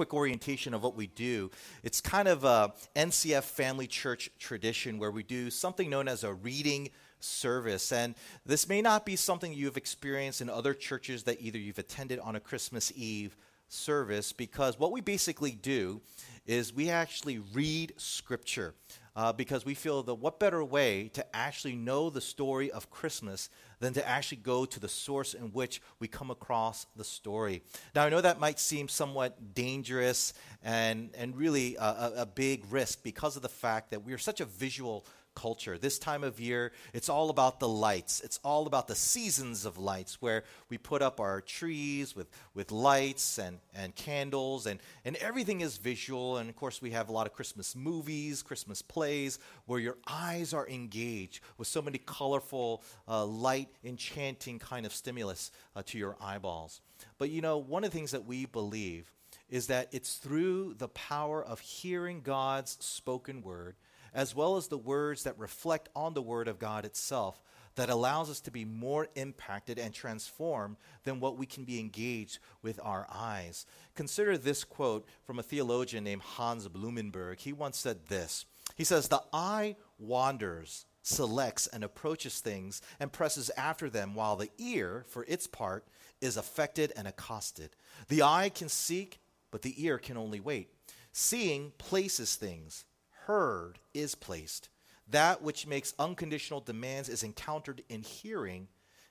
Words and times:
quick 0.00 0.14
orientation 0.14 0.72
of 0.72 0.82
what 0.82 0.96
we 0.96 1.08
do. 1.08 1.50
It's 1.82 2.00
kind 2.00 2.26
of 2.26 2.42
a 2.42 2.72
NCF 2.96 3.42
family 3.42 3.86
church 3.86 4.30
tradition 4.38 4.98
where 4.98 5.10
we 5.10 5.22
do 5.22 5.50
something 5.50 5.90
known 5.90 6.08
as 6.08 6.24
a 6.24 6.32
reading 6.32 6.88
service. 7.18 7.92
And 7.92 8.14
this 8.46 8.66
may 8.66 8.80
not 8.80 9.04
be 9.04 9.14
something 9.14 9.52
you've 9.52 9.76
experienced 9.76 10.40
in 10.40 10.48
other 10.48 10.72
churches 10.72 11.24
that 11.24 11.42
either 11.42 11.58
you've 11.58 11.78
attended 11.78 12.18
on 12.18 12.34
a 12.34 12.40
Christmas 12.40 12.90
Eve 12.96 13.36
service, 13.68 14.32
because 14.32 14.78
what 14.78 14.90
we 14.90 15.02
basically 15.02 15.50
do 15.50 16.00
is 16.46 16.72
we 16.72 16.88
actually 16.88 17.38
read 17.52 17.92
scripture. 17.98 18.74
Uh, 19.16 19.32
because 19.32 19.66
we 19.66 19.74
feel 19.74 20.04
that 20.04 20.14
what 20.14 20.38
better 20.38 20.64
way 20.64 21.08
to 21.08 21.36
actually 21.36 21.74
know 21.74 22.08
the 22.08 22.20
story 22.20 22.70
of 22.70 22.88
Christmas 22.90 23.50
than 23.80 23.92
to 23.94 24.08
actually 24.08 24.38
go 24.38 24.64
to 24.64 24.78
the 24.78 24.88
source 24.88 25.34
in 25.34 25.52
which 25.52 25.82
we 25.98 26.06
come 26.06 26.30
across 26.30 26.86
the 26.96 27.04
story. 27.04 27.62
Now, 27.94 28.04
I 28.04 28.10
know 28.10 28.20
that 28.20 28.38
might 28.38 28.60
seem 28.60 28.88
somewhat 28.88 29.54
dangerous 29.54 30.34
and, 30.62 31.10
and 31.16 31.36
really 31.36 31.76
a, 31.76 31.82
a, 31.82 32.12
a 32.18 32.26
big 32.26 32.64
risk 32.70 33.02
because 33.02 33.36
of 33.36 33.42
the 33.42 33.48
fact 33.48 33.90
that 33.90 34.04
we 34.04 34.12
are 34.12 34.18
such 34.18 34.40
a 34.40 34.44
visual 34.44 35.04
culture. 35.40 35.78
This 35.78 35.98
time 35.98 36.22
of 36.22 36.38
year, 36.38 36.72
it's 36.92 37.08
all 37.08 37.30
about 37.30 37.60
the 37.60 37.68
lights. 37.68 38.20
It's 38.20 38.38
all 38.44 38.66
about 38.66 38.88
the 38.88 38.94
seasons 38.94 39.64
of 39.64 39.78
lights 39.78 40.20
where 40.20 40.44
we 40.68 40.76
put 40.76 41.00
up 41.00 41.18
our 41.18 41.40
trees 41.40 42.14
with, 42.14 42.28
with 42.52 42.70
lights 42.70 43.38
and, 43.38 43.58
and 43.74 43.94
candles, 43.94 44.66
and, 44.66 44.80
and 45.02 45.16
everything 45.16 45.62
is 45.62 45.78
visual. 45.78 46.36
And 46.36 46.50
of 46.50 46.56
course, 46.56 46.82
we 46.82 46.90
have 46.90 47.08
a 47.08 47.12
lot 47.12 47.26
of 47.26 47.32
Christmas 47.32 47.74
movies, 47.74 48.42
Christmas 48.42 48.82
plays, 48.82 49.38
where 49.64 49.80
your 49.80 49.96
eyes 50.06 50.52
are 50.52 50.68
engaged 50.68 51.42
with 51.56 51.68
so 51.68 51.80
many 51.80 51.98
colorful, 51.98 52.82
uh, 53.08 53.24
light, 53.24 53.68
enchanting 53.82 54.58
kind 54.58 54.84
of 54.84 54.92
stimulus 54.92 55.50
uh, 55.74 55.82
to 55.86 55.96
your 55.96 56.16
eyeballs. 56.20 56.82
But 57.16 57.30
you 57.30 57.40
know, 57.40 57.56
one 57.56 57.82
of 57.82 57.90
the 57.90 57.96
things 57.96 58.10
that 58.10 58.26
we 58.26 58.44
believe 58.44 59.10
is 59.48 59.68
that 59.68 59.88
it's 59.90 60.16
through 60.16 60.74
the 60.74 60.88
power 60.88 61.42
of 61.42 61.60
hearing 61.60 62.20
God's 62.20 62.76
spoken 62.80 63.42
word 63.42 63.76
as 64.14 64.34
well 64.34 64.56
as 64.56 64.68
the 64.68 64.78
words 64.78 65.24
that 65.24 65.38
reflect 65.38 65.88
on 65.94 66.14
the 66.14 66.22
Word 66.22 66.48
of 66.48 66.58
God 66.58 66.84
itself, 66.84 67.42
that 67.76 67.90
allows 67.90 68.28
us 68.28 68.40
to 68.40 68.50
be 68.50 68.64
more 68.64 69.08
impacted 69.14 69.78
and 69.78 69.94
transformed 69.94 70.76
than 71.04 71.20
what 71.20 71.36
we 71.38 71.46
can 71.46 71.64
be 71.64 71.78
engaged 71.78 72.38
with 72.62 72.80
our 72.82 73.06
eyes. 73.12 73.64
Consider 73.94 74.36
this 74.36 74.64
quote 74.64 75.06
from 75.24 75.38
a 75.38 75.42
theologian 75.42 76.04
named 76.04 76.22
Hans 76.22 76.68
Blumenberg. 76.68 77.38
He 77.38 77.52
once 77.52 77.78
said 77.78 78.06
this 78.08 78.44
He 78.76 78.84
says, 78.84 79.08
The 79.08 79.22
eye 79.32 79.76
wanders, 79.98 80.86
selects, 81.02 81.66
and 81.68 81.84
approaches 81.84 82.40
things 82.40 82.82
and 82.98 83.12
presses 83.12 83.50
after 83.56 83.88
them, 83.88 84.14
while 84.14 84.36
the 84.36 84.50
ear, 84.58 85.04
for 85.08 85.24
its 85.28 85.46
part, 85.46 85.86
is 86.20 86.36
affected 86.36 86.92
and 86.96 87.08
accosted. 87.08 87.70
The 88.08 88.22
eye 88.22 88.50
can 88.54 88.68
seek, 88.68 89.20
but 89.50 89.62
the 89.62 89.82
ear 89.82 89.98
can 89.98 90.16
only 90.16 90.40
wait. 90.40 90.68
Seeing 91.12 91.72
places 91.78 92.36
things, 92.36 92.84
heard 93.26 93.78
is 93.94 94.14
placed. 94.14 94.68
That 95.08 95.42
which 95.42 95.66
makes 95.66 95.94
unconditional 95.98 96.60
demands 96.60 97.08
is 97.08 97.22
encountered 97.22 97.82
in 97.88 98.02
hearing. 98.02 98.68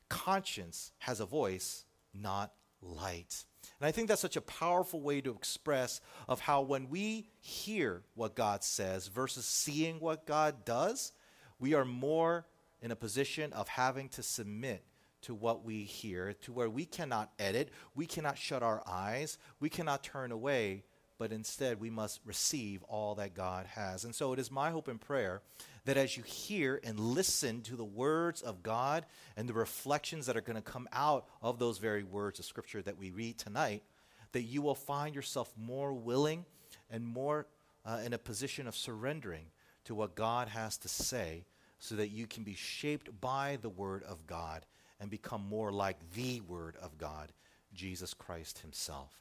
Conscience 0.07 0.91
has 0.99 1.19
a 1.19 1.25
voice, 1.25 1.85
not 2.13 2.53
light. 2.81 3.43
And 3.79 3.87
I 3.87 3.91
think 3.91 4.07
that's 4.07 4.21
such 4.21 4.37
a 4.37 4.41
powerful 4.41 5.01
way 5.01 5.21
to 5.21 5.31
express 5.31 6.01
of 6.27 6.39
how 6.39 6.61
when 6.61 6.89
we 6.89 7.27
hear 7.39 8.03
what 8.15 8.35
God 8.35 8.63
says 8.63 9.07
versus 9.07 9.45
seeing 9.45 9.99
what 9.99 10.25
God 10.25 10.65
does, 10.65 11.11
we 11.59 11.73
are 11.73 11.85
more 11.85 12.45
in 12.81 12.91
a 12.91 12.95
position 12.95 13.51
of 13.53 13.67
having 13.67 14.09
to 14.09 14.23
submit 14.23 14.85
to 15.21 15.35
what 15.35 15.65
we 15.65 15.83
hear, 15.83 16.33
to 16.41 16.53
where 16.53 16.69
we 16.69 16.85
cannot 16.85 17.31
edit, 17.37 17.69
we 17.93 18.05
cannot 18.05 18.37
shut 18.37 18.63
our 18.63 18.81
eyes, 18.87 19.37
we 19.59 19.69
cannot 19.69 20.03
turn 20.03 20.31
away, 20.31 20.83
but 21.19 21.33
instead 21.33 21.79
we 21.79 21.91
must 21.91 22.21
receive 22.25 22.81
all 22.83 23.13
that 23.15 23.35
God 23.35 23.67
has. 23.67 24.05
And 24.05 24.15
so 24.15 24.33
it 24.33 24.39
is 24.39 24.49
my 24.49 24.71
hope 24.71 24.87
and 24.87 24.99
prayer 24.99 25.41
that 25.85 25.97
as 25.97 26.15
you 26.15 26.23
hear 26.23 26.79
and 26.83 26.99
listen 26.99 27.61
to 27.63 27.75
the 27.75 27.85
words 27.85 28.41
of 28.41 28.63
God 28.63 29.05
and 29.37 29.47
the 29.47 29.53
reflections 29.53 30.25
that 30.25 30.37
are 30.37 30.41
going 30.41 30.55
to 30.55 30.61
come 30.61 30.87
out 30.93 31.27
of 31.41 31.59
those 31.59 31.77
very 31.77 32.03
words 32.03 32.39
of 32.39 32.45
Scripture 32.45 32.81
that 32.81 32.97
we 32.97 33.11
read 33.11 33.37
tonight, 33.37 33.83
that 34.31 34.43
you 34.43 34.61
will 34.61 34.75
find 34.75 35.13
yourself 35.13 35.53
more 35.57 35.93
willing 35.93 36.45
and 36.89 37.05
more 37.05 37.45
uh, 37.85 37.99
in 38.05 38.13
a 38.13 38.17
position 38.17 38.65
of 38.65 38.75
surrendering 38.75 39.45
to 39.85 39.93
what 39.93 40.15
God 40.15 40.47
has 40.47 40.77
to 40.77 40.87
say 40.87 41.43
so 41.79 41.95
that 41.95 42.09
you 42.09 42.27
can 42.27 42.43
be 42.43 42.55
shaped 42.55 43.19
by 43.19 43.57
the 43.61 43.69
Word 43.69 44.03
of 44.03 44.25
God 44.25 44.65
and 45.01 45.09
become 45.09 45.45
more 45.47 45.71
like 45.71 45.97
the 46.13 46.39
Word 46.41 46.75
of 46.81 46.97
God, 46.97 47.31
Jesus 47.73 48.13
Christ 48.13 48.59
Himself. 48.59 49.19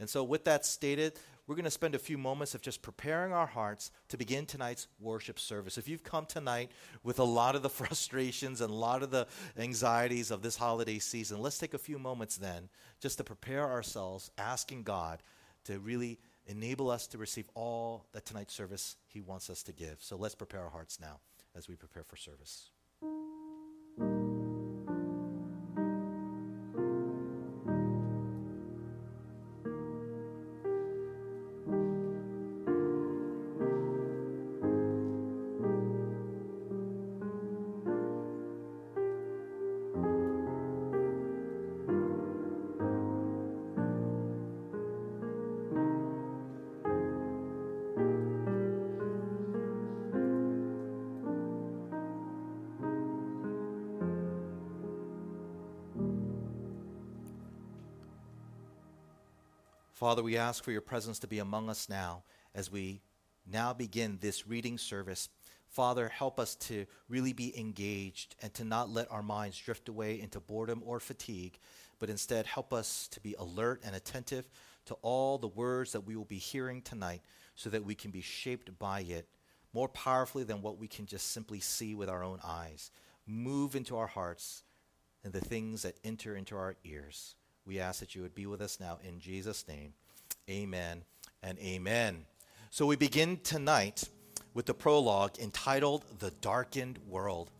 And 0.00 0.08
so, 0.08 0.24
with 0.24 0.44
that 0.44 0.64
stated, 0.64 1.18
we're 1.50 1.56
going 1.56 1.64
to 1.64 1.70
spend 1.72 1.96
a 1.96 1.98
few 1.98 2.16
moments 2.16 2.54
of 2.54 2.62
just 2.62 2.80
preparing 2.80 3.32
our 3.32 3.48
hearts 3.48 3.90
to 4.08 4.16
begin 4.16 4.46
tonight's 4.46 4.86
worship 5.00 5.36
service. 5.36 5.78
If 5.78 5.88
you've 5.88 6.04
come 6.04 6.24
tonight 6.24 6.70
with 7.02 7.18
a 7.18 7.24
lot 7.24 7.56
of 7.56 7.62
the 7.62 7.68
frustrations 7.80 8.60
and 8.60 8.70
a 8.70 8.74
lot 8.74 9.02
of 9.02 9.10
the 9.10 9.26
anxieties 9.58 10.30
of 10.30 10.42
this 10.42 10.56
holiday 10.56 11.00
season, 11.00 11.42
let's 11.42 11.58
take 11.58 11.74
a 11.74 11.78
few 11.78 11.98
moments 11.98 12.36
then 12.36 12.68
just 13.00 13.18
to 13.18 13.24
prepare 13.24 13.68
ourselves, 13.68 14.30
asking 14.38 14.84
God 14.84 15.24
to 15.64 15.80
really 15.80 16.20
enable 16.46 16.88
us 16.88 17.08
to 17.08 17.18
receive 17.18 17.50
all 17.56 18.06
that 18.12 18.24
tonight's 18.24 18.54
service 18.54 18.94
He 19.08 19.20
wants 19.20 19.50
us 19.50 19.64
to 19.64 19.72
give. 19.72 19.96
So 19.98 20.16
let's 20.16 20.36
prepare 20.36 20.62
our 20.62 20.70
hearts 20.70 21.00
now 21.00 21.18
as 21.56 21.66
we 21.66 21.74
prepare 21.74 22.04
for 22.04 22.14
service. 22.14 22.70
Father, 60.00 60.22
we 60.22 60.38
ask 60.38 60.64
for 60.64 60.72
your 60.72 60.80
presence 60.80 61.18
to 61.18 61.26
be 61.26 61.40
among 61.40 61.68
us 61.68 61.86
now 61.86 62.22
as 62.54 62.72
we 62.72 63.02
now 63.46 63.74
begin 63.74 64.16
this 64.18 64.46
reading 64.46 64.78
service. 64.78 65.28
Father, 65.68 66.08
help 66.08 66.40
us 66.40 66.54
to 66.54 66.86
really 67.10 67.34
be 67.34 67.52
engaged 67.60 68.34
and 68.40 68.54
to 68.54 68.64
not 68.64 68.88
let 68.88 69.12
our 69.12 69.22
minds 69.22 69.58
drift 69.58 69.90
away 69.90 70.18
into 70.18 70.40
boredom 70.40 70.82
or 70.86 71.00
fatigue, 71.00 71.58
but 71.98 72.08
instead 72.08 72.46
help 72.46 72.72
us 72.72 73.08
to 73.08 73.20
be 73.20 73.34
alert 73.38 73.82
and 73.84 73.94
attentive 73.94 74.48
to 74.86 74.94
all 75.02 75.36
the 75.36 75.48
words 75.48 75.92
that 75.92 76.06
we 76.06 76.16
will 76.16 76.24
be 76.24 76.38
hearing 76.38 76.80
tonight 76.80 77.20
so 77.54 77.68
that 77.68 77.84
we 77.84 77.94
can 77.94 78.10
be 78.10 78.22
shaped 78.22 78.78
by 78.78 79.00
it 79.00 79.28
more 79.74 79.88
powerfully 79.90 80.44
than 80.44 80.62
what 80.62 80.78
we 80.78 80.88
can 80.88 81.04
just 81.04 81.30
simply 81.30 81.60
see 81.60 81.94
with 81.94 82.08
our 82.08 82.24
own 82.24 82.40
eyes. 82.42 82.90
Move 83.26 83.76
into 83.76 83.98
our 83.98 84.06
hearts 84.06 84.62
and 85.22 85.34
the 85.34 85.42
things 85.42 85.82
that 85.82 86.00
enter 86.02 86.34
into 86.34 86.56
our 86.56 86.74
ears. 86.84 87.34
We 87.66 87.78
ask 87.78 88.00
that 88.00 88.14
you 88.14 88.22
would 88.22 88.34
be 88.34 88.46
with 88.46 88.60
us 88.60 88.78
now 88.80 88.98
in 89.06 89.20
Jesus' 89.20 89.66
name. 89.68 89.94
Amen 90.48 91.04
and 91.42 91.58
amen. 91.58 92.24
So 92.70 92.86
we 92.86 92.96
begin 92.96 93.38
tonight 93.42 94.08
with 94.54 94.66
the 94.66 94.74
prologue 94.74 95.38
entitled 95.38 96.04
The 96.18 96.30
Darkened 96.40 96.98
World. 97.08 97.50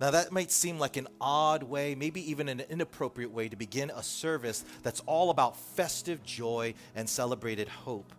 Now, 0.00 0.10
that 0.10 0.32
might 0.32 0.50
seem 0.50 0.80
like 0.80 0.96
an 0.96 1.06
odd 1.20 1.62
way, 1.62 1.94
maybe 1.94 2.28
even 2.28 2.48
an 2.48 2.60
inappropriate 2.68 3.30
way 3.30 3.48
to 3.48 3.54
begin 3.54 3.90
a 3.90 4.02
service 4.02 4.64
that's 4.82 5.00
all 5.06 5.30
about 5.30 5.56
festive 5.56 6.24
joy 6.24 6.74
and 6.96 7.08
celebrated 7.08 7.68
hope. 7.68 8.12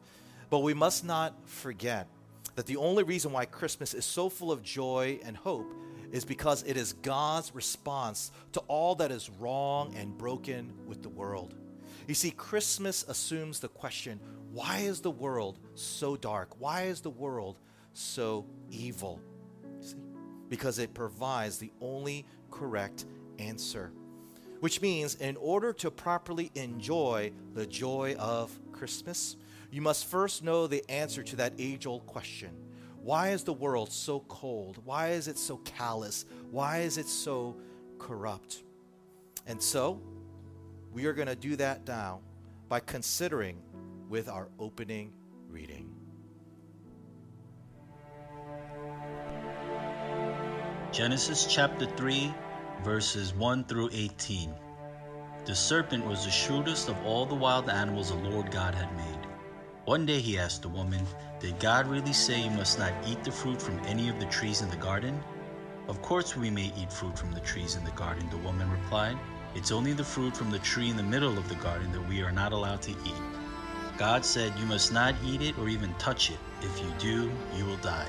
But 0.49 0.59
we 0.59 0.73
must 0.73 1.03
not 1.03 1.33
forget 1.45 2.07
that 2.55 2.67
the 2.67 2.77
only 2.77 3.03
reason 3.03 3.33
why 3.33 3.45
Christmas 3.45 3.93
is 3.93 4.05
so 4.05 4.29
full 4.29 4.51
of 4.51 4.63
joy 4.63 5.19
and 5.25 5.35
hope 5.35 5.67
is 6.13 6.23
because 6.23 6.63
it 6.63 6.77
is 6.77 6.93
God's 6.93 7.53
response 7.53 8.31
to 8.53 8.61
all 8.61 8.95
that 8.95 9.11
is 9.11 9.29
wrong 9.39 9.93
and 9.95 10.15
broken 10.17 10.71
with 10.85 11.01
the 11.01 11.09
world. 11.09 11.55
You 12.07 12.13
see, 12.13 12.31
Christmas 12.31 13.03
assumes 13.09 13.59
the 13.59 13.67
question 13.67 14.21
why 14.51 14.79
is 14.79 15.01
the 15.01 15.11
world 15.11 15.57
so 15.73 16.15
dark? 16.15 16.59
Why 16.59 16.83
is 16.83 17.01
the 17.01 17.09
world 17.09 17.59
so 17.93 18.45
evil? 18.69 19.19
See? 19.79 19.97
Because 20.49 20.77
it 20.77 20.93
provides 20.93 21.57
the 21.57 21.71
only 21.81 22.27
correct 22.51 23.05
answer. 23.39 23.91
Which 24.59 24.81
means, 24.81 25.15
in 25.15 25.35
order 25.37 25.73
to 25.73 25.89
properly 25.89 26.51
enjoy 26.53 27.31
the 27.55 27.65
joy 27.65 28.15
of 28.19 28.51
Christmas, 28.71 29.35
you 29.71 29.81
must 29.81 30.05
first 30.05 30.43
know 30.43 30.67
the 30.67 30.87
answer 30.89 31.23
to 31.23 31.35
that 31.37 31.53
age 31.57 31.87
old 31.87 32.05
question 32.05 32.51
why 33.03 33.31
is 33.31 33.43
the 33.43 33.53
world 33.53 33.91
so 33.91 34.21
cold? 34.29 34.79
Why 34.85 35.09
is 35.09 35.27
it 35.27 35.37
so 35.37 35.57
callous? 35.57 36.25
Why 36.51 36.79
is 36.79 36.97
it 36.97 37.07
so 37.07 37.57
corrupt? 37.99 38.63
And 39.45 39.61
so, 39.61 40.01
we 40.93 41.05
are 41.05 41.13
going 41.13 41.27
to 41.27 41.35
do 41.35 41.57
that 41.57 41.85
now 41.85 42.21
by 42.69 42.79
considering 42.79 43.61
with 44.07 44.29
our 44.29 44.47
opening 44.57 45.11
reading. 45.49 45.93
Genesis 50.93 51.45
chapter 51.45 51.85
3, 51.85 52.33
verses 52.85 53.33
1 53.33 53.65
through 53.65 53.89
18. 53.91 54.53
The 55.43 55.55
serpent 55.55 56.05
was 56.05 56.23
the 56.23 56.31
shrewdest 56.31 56.87
of 56.87 57.05
all 57.05 57.25
the 57.25 57.35
wild 57.35 57.69
animals 57.69 58.11
the 58.11 58.15
Lord 58.15 58.49
God 58.49 58.73
had 58.73 58.95
made. 58.95 59.12
One 59.85 60.05
day 60.05 60.21
he 60.21 60.39
asked 60.39 60.61
the 60.61 60.69
woman, 60.69 61.05
Did 61.41 61.59
God 61.59 61.87
really 61.87 62.13
say 62.13 62.41
you 62.41 62.49
must 62.51 62.79
not 62.79 62.93
eat 63.05 63.21
the 63.25 63.31
fruit 63.33 63.61
from 63.61 63.77
any 63.85 64.07
of 64.07 64.17
the 64.17 64.27
trees 64.27 64.61
in 64.61 64.69
the 64.69 64.77
garden? 64.77 65.21
Of 65.89 66.01
course 66.01 66.37
we 66.37 66.49
may 66.49 66.71
eat 66.77 66.93
fruit 66.93 67.19
from 67.19 67.33
the 67.33 67.41
trees 67.41 67.75
in 67.75 67.83
the 67.83 67.91
garden, 67.91 68.29
the 68.29 68.37
woman 68.37 68.71
replied. 68.71 69.17
It's 69.55 69.73
only 69.73 69.91
the 69.91 70.01
fruit 70.01 70.37
from 70.37 70.51
the 70.51 70.59
tree 70.59 70.89
in 70.89 70.95
the 70.95 71.03
middle 71.03 71.37
of 71.37 71.49
the 71.49 71.55
garden 71.55 71.91
that 71.91 72.07
we 72.07 72.21
are 72.21 72.31
not 72.31 72.53
allowed 72.53 72.81
to 72.83 72.91
eat. 72.91 73.21
God 73.97 74.23
said, 74.23 74.57
You 74.57 74.65
must 74.67 74.93
not 74.93 75.15
eat 75.25 75.41
it 75.41 75.57
or 75.57 75.67
even 75.67 75.93
touch 75.95 76.31
it. 76.31 76.39
If 76.61 76.79
you 76.79 76.89
do, 76.97 77.29
you 77.57 77.65
will 77.65 77.77
die. 77.77 78.07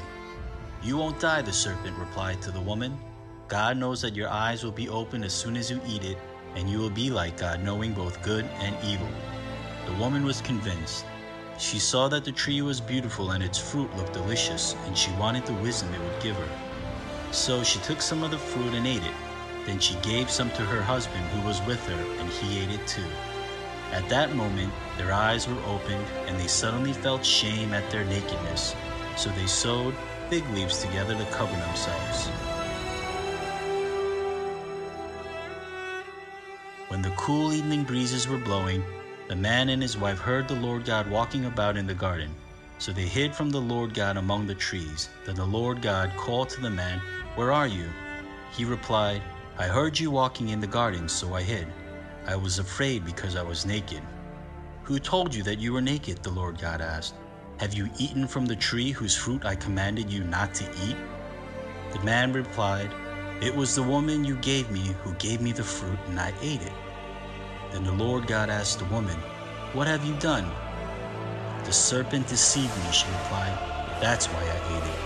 You 0.81 0.97
won't 0.97 1.19
die, 1.19 1.43
the 1.43 1.53
serpent 1.53 1.99
replied 1.99 2.41
to 2.43 2.53
the 2.53 2.61
woman. 2.61 2.97
God 3.49 3.79
knows 3.79 4.01
that 4.03 4.15
your 4.15 4.29
eyes 4.29 4.63
will 4.63 4.71
be 4.71 4.89
opened 4.89 5.25
as 5.25 5.35
soon 5.35 5.57
as 5.57 5.73
you 5.73 5.81
eat 5.89 6.05
it, 6.05 6.19
and 6.55 6.71
you 6.71 6.79
will 6.79 6.89
be 6.89 7.11
like 7.11 7.37
God, 7.37 7.65
knowing 7.65 7.95
both 7.95 8.23
good 8.23 8.45
and 8.61 8.77
evil. 8.85 9.09
The 9.87 9.95
woman 9.95 10.25
was 10.25 10.41
convinced. 10.41 11.05
She 11.59 11.79
saw 11.79 12.09
that 12.09 12.25
the 12.25 12.33
tree 12.33 12.63
was 12.63 12.81
beautiful 12.81 13.31
and 13.31 13.43
its 13.43 13.59
fruit 13.59 13.95
looked 13.97 14.13
delicious, 14.13 14.75
and 14.87 14.99
she 14.99 15.13
wanted 15.13 15.47
the 15.47 15.55
wisdom 15.55 15.95
it 15.95 16.01
would 16.01 16.23
give 16.23 16.37
her. 16.37 16.49
So 17.31 17.63
she 17.63 17.79
took 17.81 18.03
some 18.03 18.23
of 18.23 18.33
the 18.33 18.39
fruit 18.39 18.75
and 18.75 18.87
ate 18.87 19.05
it. 19.05 19.15
Then 19.65 19.79
she 19.79 19.95
gave 20.03 20.29
some 20.29 20.51
to 20.51 20.63
her 20.63 20.83
husband 20.83 21.25
who 21.27 21.47
was 21.47 21.63
with 21.63 21.85
her, 21.87 22.21
and 22.21 22.29
he 22.29 22.61
ate 22.61 22.71
it 22.71 22.87
too. 22.87 23.07
At 23.93 24.09
that 24.09 24.35
moment, 24.35 24.73
their 24.99 25.13
eyes 25.13 25.47
were 25.47 25.63
opened, 25.67 26.05
and 26.27 26.39
they 26.39 26.49
suddenly 26.49 26.93
felt 26.93 27.25
shame 27.25 27.73
at 27.73 27.89
their 27.91 28.05
nakedness. 28.05 28.75
So 29.17 29.31
they 29.31 29.47
sewed 29.47 29.95
fig 30.29 30.49
leaves 30.51 30.83
together 30.83 31.17
to 31.17 31.25
cover 31.27 31.57
themselves. 31.57 32.27
When 36.89 37.03
the 37.03 37.11
cool 37.11 37.53
evening 37.53 37.85
breezes 37.85 38.27
were 38.27 38.39
blowing, 38.39 38.83
the 39.29 39.37
man 39.37 39.71
and 39.71 39.81
his 39.81 39.97
wife 39.97 40.19
heard 40.19 40.49
the 40.49 40.55
Lord 40.55 40.85
God 40.85 41.09
walking 41.09 41.47
about 41.47 41.79
in 41.79 41.87
the 41.87 41.95
garden. 41.95 42.35
So 42.79 42.93
they 42.93 43.07
hid 43.07 43.35
from 43.35 43.49
the 43.49 43.61
Lord 43.61 43.95
God 43.95 44.19
among 44.19 44.47
the 44.47 44.55
trees. 44.55 45.09
Then 45.25 45.37
the 45.37 45.47
Lord 45.47 45.81
God 45.81 46.13
called 46.17 46.51
to 46.51 46.61
the 46.61 46.71
man, 46.71 47.01
Where 47.35 47.51
are 47.51 47.67
you? 47.67 47.87
He 48.55 48.67
replied, 48.67 49.23
I 49.57 49.65
heard 49.65 49.99
you 49.99 50.11
walking 50.11 50.51
in 50.51 50.61
the 50.61 50.67
garden, 50.67 51.09
so 51.09 51.33
I 51.35 51.43
hid. 51.43 51.67
I 52.27 52.37
was 52.37 52.59
afraid 52.59 53.05
because 53.05 53.37
I 53.37 53.43
was 53.43 53.65
naked. 53.65 54.03
Who 54.83 54.99
told 54.99 55.35
you 55.35 55.43
that 55.45 55.59
you 55.59 55.73
were 55.73 55.81
naked? 55.81 56.23
The 56.23 56.31
Lord 56.31 56.59
God 56.59 56.83
asked. 56.83 57.15
Have 57.59 57.73
you 57.73 57.89
eaten 57.99 58.27
from 58.27 58.45
the 58.45 58.57
tree 58.57 58.91
whose 58.91 59.17
fruit 59.17 59.47
I 59.47 59.55
commanded 59.55 60.11
you 60.11 60.25
not 60.25 60.55
to 60.57 60.65
eat? 60.87 60.97
The 61.93 62.01
man 62.01 62.33
replied, 62.33 62.91
It 63.41 63.55
was 63.55 63.75
the 63.75 63.83
woman 63.83 64.25
you 64.25 64.37
gave 64.37 64.71
me 64.71 64.95
who 65.03 65.15
gave 65.15 65.41
me 65.41 65.53
the 65.53 65.63
fruit, 65.63 65.99
and 66.09 66.21
I 66.21 66.35
ate 66.43 66.61
it. 66.61 66.73
Then 67.75 67.85
the 67.85 67.93
Lord 67.93 68.27
God 68.27 68.49
asked 68.49 68.79
the 68.79 68.87
woman, 68.87 69.19
What 69.75 69.87
have 69.87 70.03
you 70.05 70.15
done? 70.15 70.51
The 71.65 71.73
serpent 71.73 72.29
deceived 72.29 72.75
me, 72.87 72.93
she 72.93 73.07
replied. 73.09 73.53
That's 74.01 74.27
why 74.27 74.45
I 74.45 74.77
ate 74.79 74.89
it. 74.89 74.99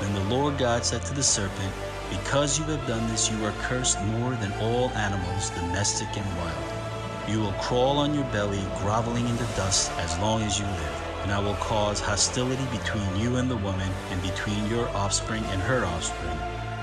Then 0.00 0.14
the 0.14 0.34
Lord 0.34 0.58
God 0.58 0.84
said 0.84 1.02
to 1.02 1.14
the 1.14 1.22
serpent, 1.22 1.72
Because 2.08 2.58
you 2.58 2.64
have 2.64 2.88
done 2.88 3.06
this, 3.08 3.30
you 3.30 3.44
are 3.44 3.52
cursed 3.68 4.00
more 4.02 4.34
than 4.36 4.52
all 4.62 4.88
animals, 4.96 5.50
domestic 5.50 6.08
and 6.16 6.36
wild. 6.38 7.28
You 7.28 7.40
will 7.40 7.52
crawl 7.60 7.98
on 7.98 8.14
your 8.14 8.24
belly, 8.32 8.64
groveling 8.78 9.28
in 9.28 9.36
the 9.36 9.48
dust 9.54 9.92
as 9.98 10.18
long 10.18 10.42
as 10.42 10.58
you 10.58 10.64
live 10.64 11.00
and 11.22 11.32
I 11.32 11.38
will 11.38 11.54
cause 11.56 12.00
hostility 12.00 12.64
between 12.72 13.16
you 13.16 13.36
and 13.36 13.50
the 13.50 13.56
woman, 13.56 13.90
and 14.10 14.22
between 14.22 14.66
your 14.68 14.88
offspring 14.96 15.44
and 15.50 15.60
her 15.60 15.84
offspring. 15.84 16.38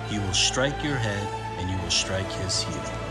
He 0.10 0.19
will 0.19 0.34
strike 0.34 0.84
your 0.84 0.98
head, 0.98 1.28
and 1.58 1.69
you 1.69 1.78
will 1.78 1.90
strike 1.90 2.31
his 2.34 2.62
heel. 2.62 3.06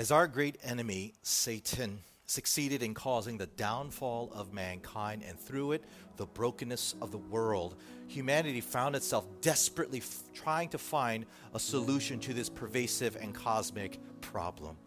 As 0.00 0.10
our 0.10 0.26
great 0.26 0.56
enemy, 0.64 1.12
Satan, 1.20 1.98
succeeded 2.24 2.82
in 2.82 2.94
causing 2.94 3.36
the 3.36 3.48
downfall 3.48 4.32
of 4.32 4.50
mankind 4.50 5.22
and 5.28 5.38
through 5.38 5.72
it 5.72 5.84
the 6.16 6.24
brokenness 6.24 6.94
of 7.02 7.10
the 7.10 7.18
world, 7.18 7.76
humanity 8.08 8.62
found 8.62 8.96
itself 8.96 9.26
desperately 9.42 9.98
f- 9.98 10.22
trying 10.32 10.70
to 10.70 10.78
find 10.78 11.26
a 11.52 11.60
solution 11.60 12.18
to 12.20 12.32
this 12.32 12.48
pervasive 12.48 13.14
and 13.16 13.34
cosmic 13.34 13.98
problem. 14.22 14.78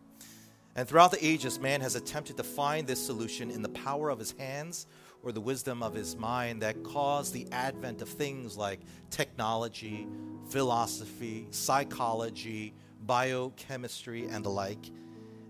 And 0.75 0.87
throughout 0.87 1.11
the 1.11 1.23
ages, 1.23 1.59
man 1.59 1.81
has 1.81 1.93
attempted 1.93 2.35
to 2.37 2.43
find 2.43 2.87
this 2.87 3.05
solution 3.05 3.51
in 3.51 3.61
the 3.61 3.69
power 3.69 4.09
of 4.09 4.17
his 4.17 4.31
hands 4.31 4.87
or 5.21 5.31
the 5.31 5.39
wisdom 5.39 5.83
of 5.83 5.93
his 5.93 6.15
mind 6.15 6.63
that 6.63 6.83
caused 6.83 7.35
the 7.35 7.45
advent 7.51 8.01
of 8.01 8.09
things 8.09 8.57
like 8.57 8.79
technology, 9.11 10.07
philosophy, 10.49 11.45
psychology, 11.51 12.73
biochemistry, 13.05 14.27
and 14.27 14.43
the 14.43 14.49
like. 14.49 14.89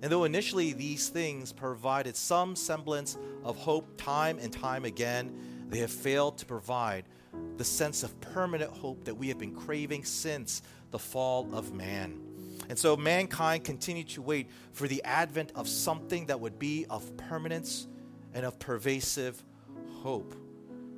And 0.04 0.12
though 0.12 0.26
initially 0.26 0.74
these 0.74 1.08
things 1.08 1.54
provided 1.54 2.18
some 2.18 2.58
semblance 2.58 3.18
of 3.42 3.56
hope 3.56 3.88
time 3.96 4.38
and 4.38 4.52
time 4.52 4.84
again, 4.84 5.34
they 5.70 5.80
have 5.80 5.92
failed 5.92 6.38
to 6.40 6.46
provide 6.46 7.06
the 7.56 7.64
sense 7.64 8.04
of 8.04 8.20
permanent 8.20 8.70
hope 8.70 9.06
that 9.06 9.16
we 9.16 9.30
have 9.30 9.38
been 9.38 9.56
craving 9.56 10.04
since 10.04 10.62
the 10.92 11.00
fall 11.00 11.48
of 11.56 11.74
man. 11.74 12.20
And 12.68 12.78
so 12.78 12.98
mankind 12.98 13.64
continued 13.64 14.10
to 14.10 14.22
wait 14.22 14.50
for 14.74 14.90
the 14.90 15.02
advent 15.06 15.54
of 15.56 15.70
something 15.70 16.26
that 16.26 16.38
would 16.38 16.60
be 16.60 16.86
of 16.90 17.16
permanence 17.16 17.88
and 18.34 18.46
of 18.46 18.60
pervasive 18.60 19.42
hope. 20.02 20.36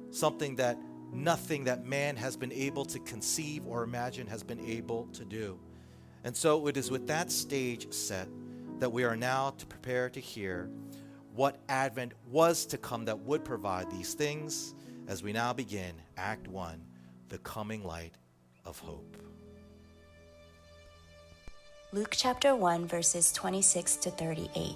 Something 0.10 0.56
that 0.56 0.80
nothing 1.14 1.66
that 1.66 1.86
man 1.86 2.16
has 2.16 2.36
been 2.36 2.52
able 2.52 2.86
to 2.86 2.98
conceive 2.98 3.68
or 3.68 3.84
imagine 3.84 4.26
has 4.26 4.42
been 4.42 4.60
able 4.62 5.06
to 5.14 5.24
do. 5.24 5.60
And 6.24 6.36
so 6.36 6.66
it 6.66 6.76
is 6.76 6.90
with 6.90 7.06
that 7.06 7.32
stage 7.32 7.94
set 7.94 8.28
that 8.80 8.92
we 8.92 9.04
are 9.04 9.16
now 9.16 9.52
to 9.58 9.66
prepare 9.66 10.10
to 10.10 10.20
hear 10.20 10.70
what 11.34 11.60
Advent 11.70 12.14
was 12.30 12.66
to 12.66 12.78
come 12.78 13.06
that 13.06 13.20
would 13.20 13.44
provide 13.44 13.90
these 13.92 14.14
things 14.14 14.74
as 15.08 15.24
we 15.24 15.34
now 15.34 15.54
begin 15.54 15.94
Act 16.18 16.48
1 16.48 16.82
The 17.30 17.38
Coming 17.40 17.84
Light 17.84 18.16
of 18.66 18.80
Hope. 18.80 19.18
Luke 21.92 22.14
chapter 22.18 22.56
1, 22.56 22.88
verses 22.88 23.32
26 23.32 23.98
to 23.98 24.12
38. 24.12 24.76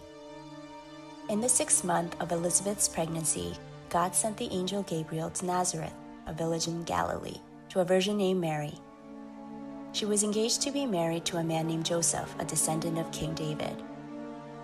In 1.30 1.42
the 1.42 1.50
sixth 1.50 1.84
month 1.84 2.16
of 2.22 2.32
Elizabeth's 2.32 2.88
pregnancy, 2.88 3.56
God 3.90 4.16
sent 4.16 4.38
the 4.38 4.50
angel 4.52 4.84
Gabriel 4.84 5.30
to 5.32 5.46
Nazareth, 5.46 5.94
a 6.28 6.34
village 6.34 6.68
in 6.68 6.84
Galilee, 6.84 7.42
to 7.70 7.82
a 7.82 7.86
virgin 7.86 8.18
named 8.18 8.40
Mary. 8.40 8.74
She 9.92 10.06
was 10.06 10.24
engaged 10.24 10.62
to 10.62 10.72
be 10.72 10.86
married 10.86 11.26
to 11.26 11.38
a 11.38 11.44
man 11.44 11.68
named 11.68 11.86
Joseph, 11.86 12.34
a 12.40 12.46
descendant 12.46 13.00
of 13.00 13.12
King 13.12 13.34
David. 13.34 13.82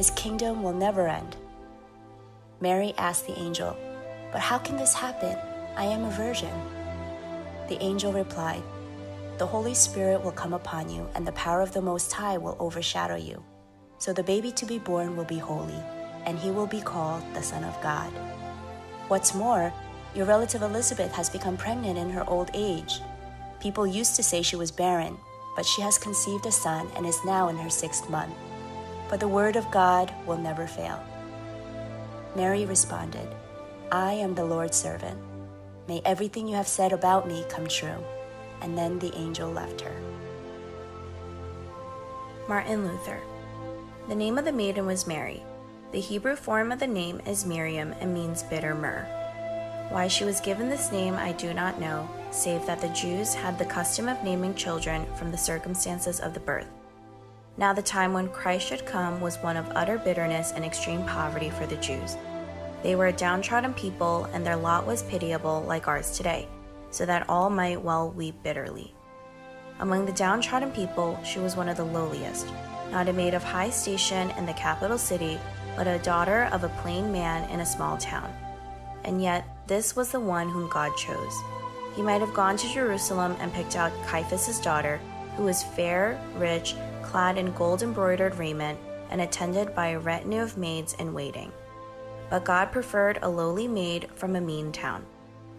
His 0.00 0.12
kingdom 0.12 0.62
will 0.62 0.72
never 0.72 1.08
end. 1.08 1.36
Mary 2.58 2.94
asked 2.96 3.26
the 3.26 3.38
angel, 3.38 3.76
But 4.32 4.40
how 4.40 4.56
can 4.56 4.78
this 4.78 4.94
happen? 4.94 5.36
I 5.76 5.84
am 5.84 6.04
a 6.04 6.10
virgin. 6.12 6.58
The 7.68 7.76
angel 7.82 8.10
replied, 8.10 8.62
The 9.36 9.46
Holy 9.46 9.74
Spirit 9.74 10.24
will 10.24 10.32
come 10.32 10.54
upon 10.54 10.88
you, 10.88 11.06
and 11.14 11.26
the 11.26 11.32
power 11.32 11.60
of 11.60 11.74
the 11.74 11.82
Most 11.82 12.10
High 12.12 12.38
will 12.38 12.56
overshadow 12.58 13.16
you. 13.16 13.44
So 13.98 14.14
the 14.14 14.22
baby 14.22 14.50
to 14.52 14.64
be 14.64 14.78
born 14.78 15.16
will 15.16 15.26
be 15.26 15.36
holy, 15.36 15.82
and 16.24 16.38
he 16.38 16.50
will 16.50 16.66
be 16.66 16.80
called 16.80 17.22
the 17.34 17.42
Son 17.42 17.62
of 17.62 17.78
God. 17.82 18.10
What's 19.08 19.34
more, 19.34 19.70
your 20.14 20.24
relative 20.24 20.62
Elizabeth 20.62 21.12
has 21.12 21.28
become 21.28 21.58
pregnant 21.58 21.98
in 21.98 22.08
her 22.08 22.26
old 22.26 22.50
age. 22.54 23.02
People 23.60 23.86
used 23.86 24.16
to 24.16 24.22
say 24.22 24.40
she 24.40 24.56
was 24.56 24.70
barren, 24.70 25.18
but 25.56 25.66
she 25.66 25.82
has 25.82 25.98
conceived 25.98 26.46
a 26.46 26.52
son 26.52 26.88
and 26.96 27.04
is 27.04 27.22
now 27.22 27.50
in 27.50 27.58
her 27.58 27.68
sixth 27.68 28.08
month. 28.08 28.32
But 29.10 29.20
the 29.20 29.28
word 29.28 29.56
of 29.56 29.70
God 29.70 30.14
will 30.24 30.38
never 30.38 30.66
fail. 30.66 31.04
Mary 32.36 32.64
responded, 32.64 33.28
I 33.90 34.12
am 34.12 34.34
the 34.34 34.44
Lord's 34.44 34.76
servant. 34.76 35.18
May 35.88 36.00
everything 36.04 36.46
you 36.46 36.54
have 36.54 36.68
said 36.68 36.92
about 36.92 37.26
me 37.26 37.44
come 37.48 37.66
true. 37.66 37.98
And 38.62 38.78
then 38.78 39.00
the 39.00 39.12
angel 39.16 39.50
left 39.50 39.80
her. 39.80 40.00
Martin 42.48 42.86
Luther. 42.86 43.20
The 44.08 44.14
name 44.14 44.38
of 44.38 44.44
the 44.44 44.52
maiden 44.52 44.86
was 44.86 45.06
Mary. 45.06 45.42
The 45.92 46.00
Hebrew 46.00 46.36
form 46.36 46.70
of 46.70 46.78
the 46.78 46.86
name 46.86 47.20
is 47.26 47.44
Miriam 47.44 47.92
and 48.00 48.14
means 48.14 48.44
bitter 48.44 48.74
myrrh. 48.74 49.08
Why 49.88 50.06
she 50.06 50.24
was 50.24 50.40
given 50.40 50.68
this 50.68 50.92
name 50.92 51.14
I 51.14 51.32
do 51.32 51.52
not 51.52 51.80
know, 51.80 52.08
save 52.30 52.64
that 52.66 52.80
the 52.80 52.88
Jews 52.90 53.34
had 53.34 53.58
the 53.58 53.64
custom 53.64 54.08
of 54.08 54.22
naming 54.22 54.54
children 54.54 55.04
from 55.16 55.32
the 55.32 55.38
circumstances 55.38 56.20
of 56.20 56.32
the 56.32 56.40
birth. 56.40 56.68
Now, 57.60 57.74
the 57.74 57.82
time 57.82 58.14
when 58.14 58.28
Christ 58.28 58.66
should 58.66 58.86
come 58.86 59.20
was 59.20 59.36
one 59.36 59.58
of 59.58 59.68
utter 59.74 59.98
bitterness 59.98 60.52
and 60.56 60.64
extreme 60.64 61.04
poverty 61.04 61.50
for 61.50 61.66
the 61.66 61.76
Jews. 61.76 62.16
They 62.82 62.96
were 62.96 63.08
a 63.08 63.12
downtrodden 63.12 63.74
people, 63.74 64.24
and 64.32 64.46
their 64.46 64.56
lot 64.56 64.86
was 64.86 65.02
pitiable 65.02 65.60
like 65.68 65.86
ours 65.86 66.16
today, 66.16 66.48
so 66.90 67.04
that 67.04 67.28
all 67.28 67.50
might 67.50 67.82
well 67.82 68.12
weep 68.12 68.42
bitterly. 68.42 68.94
Among 69.78 70.06
the 70.06 70.12
downtrodden 70.12 70.70
people, 70.70 71.22
she 71.22 71.38
was 71.38 71.54
one 71.54 71.68
of 71.68 71.76
the 71.76 71.84
lowliest, 71.84 72.46
not 72.92 73.10
a 73.10 73.12
maid 73.12 73.34
of 73.34 73.44
high 73.44 73.68
station 73.68 74.30
in 74.38 74.46
the 74.46 74.54
capital 74.54 74.96
city, 74.96 75.38
but 75.76 75.86
a 75.86 75.98
daughter 75.98 76.48
of 76.52 76.64
a 76.64 76.70
plain 76.80 77.12
man 77.12 77.46
in 77.50 77.60
a 77.60 77.66
small 77.66 77.98
town. 77.98 78.32
And 79.04 79.20
yet, 79.20 79.44
this 79.66 79.94
was 79.94 80.12
the 80.12 80.20
one 80.20 80.48
whom 80.48 80.70
God 80.70 80.96
chose. 80.96 81.34
He 81.94 82.00
might 82.00 82.22
have 82.22 82.32
gone 82.32 82.56
to 82.56 82.72
Jerusalem 82.72 83.36
and 83.38 83.52
picked 83.52 83.76
out 83.76 83.92
Caiaphas's 84.06 84.60
daughter, 84.60 84.98
who 85.36 85.40
who 85.40 85.46
was 85.46 85.62
fair, 85.62 86.20
rich, 86.36 86.74
clad 87.10 87.36
in 87.36 87.52
gold 87.52 87.82
embroidered 87.82 88.36
raiment, 88.36 88.78
and 89.10 89.20
attended 89.20 89.74
by 89.74 89.88
a 89.88 89.98
retinue 89.98 90.42
of 90.42 90.56
maids 90.56 90.94
in 90.94 91.12
waiting. 91.12 91.50
But 92.30 92.44
God 92.44 92.70
preferred 92.70 93.18
a 93.22 93.28
lowly 93.28 93.66
maid 93.66 94.08
from 94.14 94.36
a 94.36 94.40
mean 94.40 94.70
town. 94.70 95.04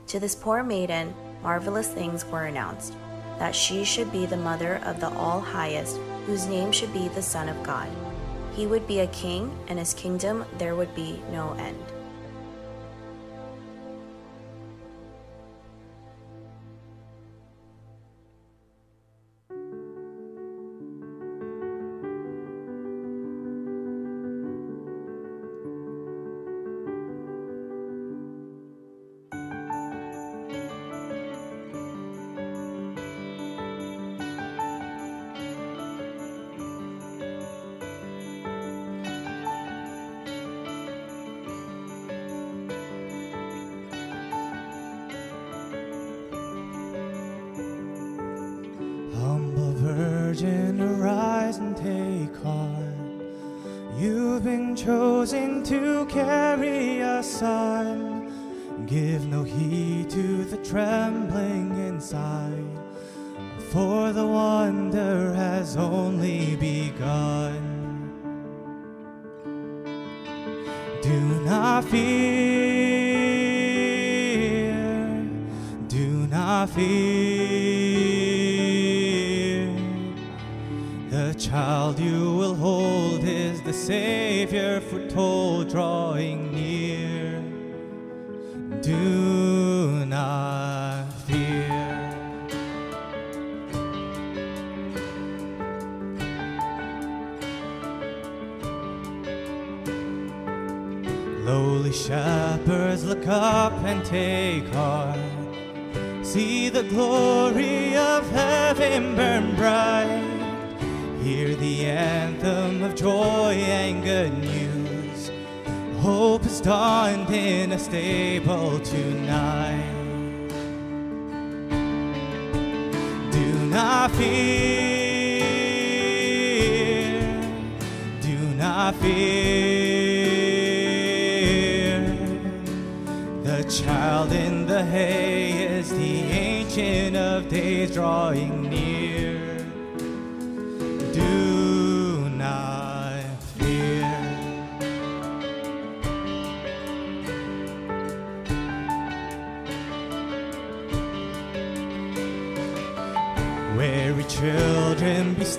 To 0.08 0.20
this 0.20 0.36
poor 0.36 0.64
maiden, 0.64 1.14
marvelous 1.44 1.90
things 1.90 2.26
were 2.26 2.46
announced 2.46 2.94
that 3.38 3.56
she 3.56 3.84
should 3.84 4.12
be 4.12 4.26
the 4.26 4.38
mother 4.38 4.82
of 4.86 5.00
the 5.00 5.10
All 5.10 5.42
Highest, 5.42 5.98
whose 6.26 6.46
name 6.46 6.72
should 6.72 6.94
be 6.94 7.08
the 7.10 7.22
Son 7.22 7.50
of 7.50 7.64
God. 7.64 7.90
He 8.54 8.68
would 8.68 8.88
be 8.88 9.00
a 9.00 9.08
king, 9.08 9.52
and 9.68 9.80
his 9.80 9.94
kingdom 9.94 10.46
there 10.58 10.76
would 10.76 10.94
be 10.96 11.22
no 11.32 11.54
end. 11.54 11.84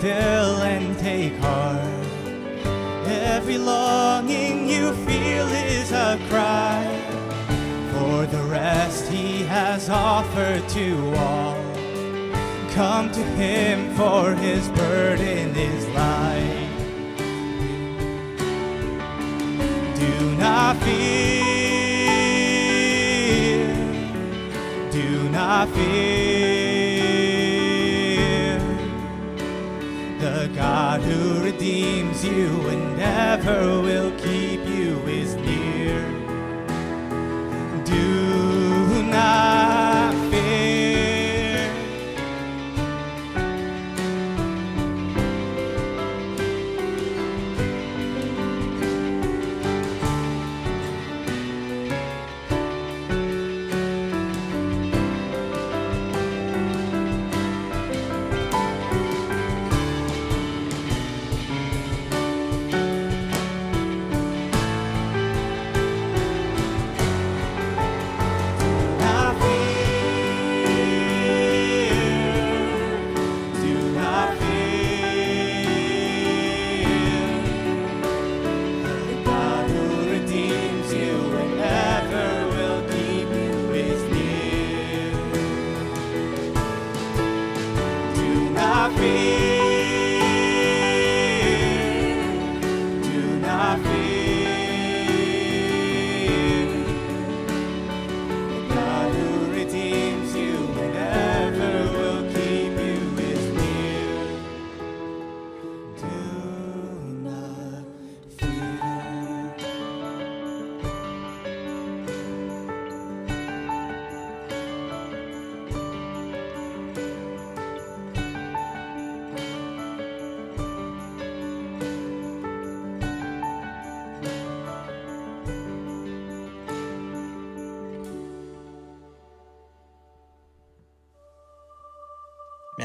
Still 0.03 0.63
and 0.63 0.99
take 0.99 1.37
heart. 1.37 1.79
Every 3.07 3.57
longing 3.57 4.69
you 4.69 4.93
feel 5.07 5.47
is 5.47 5.93
a 5.93 6.19
cry. 6.29 6.83
For 7.93 8.27
the 8.27 8.43
rest 8.51 9.07
he 9.07 9.45
has 9.45 9.89
offered 9.89 10.69
to 10.71 11.15
all. 11.15 11.57
Come 12.73 13.13
to 13.13 13.23
him, 13.43 13.95
for 13.95 14.35
his 14.35 14.69
burden 14.71 15.55
is 15.55 15.87
light. 15.91 16.69
Do 20.03 20.35
not 20.35 20.77
fear. 20.79 21.13
Do 24.91 25.29
not 25.29 25.69
fear. 25.69 26.32
God 30.93 31.01
who 31.01 31.43
redeems 31.43 32.23
you 32.23 32.69
and 32.69 32.99
never 32.99 33.81
will 33.81 34.11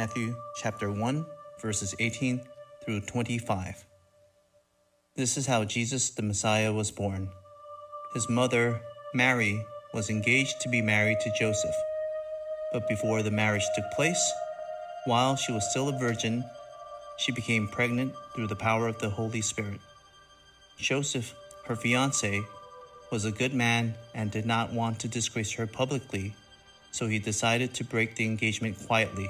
Matthew 0.08 0.38
chapter 0.56 0.89
1, 0.89 1.26
verses 1.62 1.93
18 2.00 2.39
through 2.82 3.02
25. 3.02 3.86
This 5.17 5.36
is 5.36 5.48
how 5.48 5.65
Jesus 5.65 6.12
the 6.12 6.22
Messiah 6.22 6.72
was 6.72 6.91
born. 6.91 7.28
His 8.13 8.30
mother, 8.30 8.80
Mary, 9.13 9.62
was 9.93 10.10
engaged 10.10 10.62
to 10.62 10.70
be 10.70 10.82
married 10.82 11.20
to 11.20 11.34
Joseph. 11.38 11.76
But 12.72 12.88
before 12.88 13.22
the 13.22 13.32
marriage 13.32 13.65
took 13.76 13.84
place, 13.98 14.32
while 15.04 15.36
she 15.36 15.52
was 15.52 15.70
still 15.70 15.89
a 15.89 16.00
virgin, 16.00 16.46
she 17.17 17.34
became 17.34 17.67
pregnant 17.67 18.13
through 18.34 18.48
the 18.48 18.56
power 18.56 18.88
of 18.88 19.00
the 19.00 19.10
Holy 19.10 19.41
Spirit. 19.41 19.82
Joseph, 20.78 21.36
her 21.65 21.76
fiance, 21.76 22.43
was 23.12 23.26
a 23.26 23.32
good 23.32 23.54
man 23.54 23.93
and 24.15 24.32
did 24.32 24.46
not 24.46 24.72
want 24.72 25.00
to 25.00 25.10
disgrace 25.10 25.52
her 25.52 25.67
publicly, 25.67 26.34
so 26.91 27.08
he 27.08 27.20
decided 27.20 27.74
to 27.74 27.84
break 27.84 28.15
the 28.15 28.24
engagement 28.24 28.78
quietly. 28.88 29.30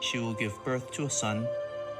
She 0.00 0.18
will 0.18 0.34
give 0.34 0.62
birth 0.64 0.90
to 0.92 1.04
a 1.04 1.10
son, 1.10 1.46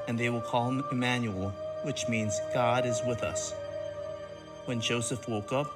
and 0.06 0.18
they 0.18 0.28
will 0.28 0.40
call 0.40 0.68
him 0.68 0.84
Emmanuel, 0.92 1.50
which 1.82 2.08
means 2.08 2.40
God 2.52 2.86
is 2.86 3.00
with 3.06 3.22
us. 3.22 3.52
When 4.66 4.80
Joseph 4.80 5.28
woke 5.28 5.52
up, 5.52 5.70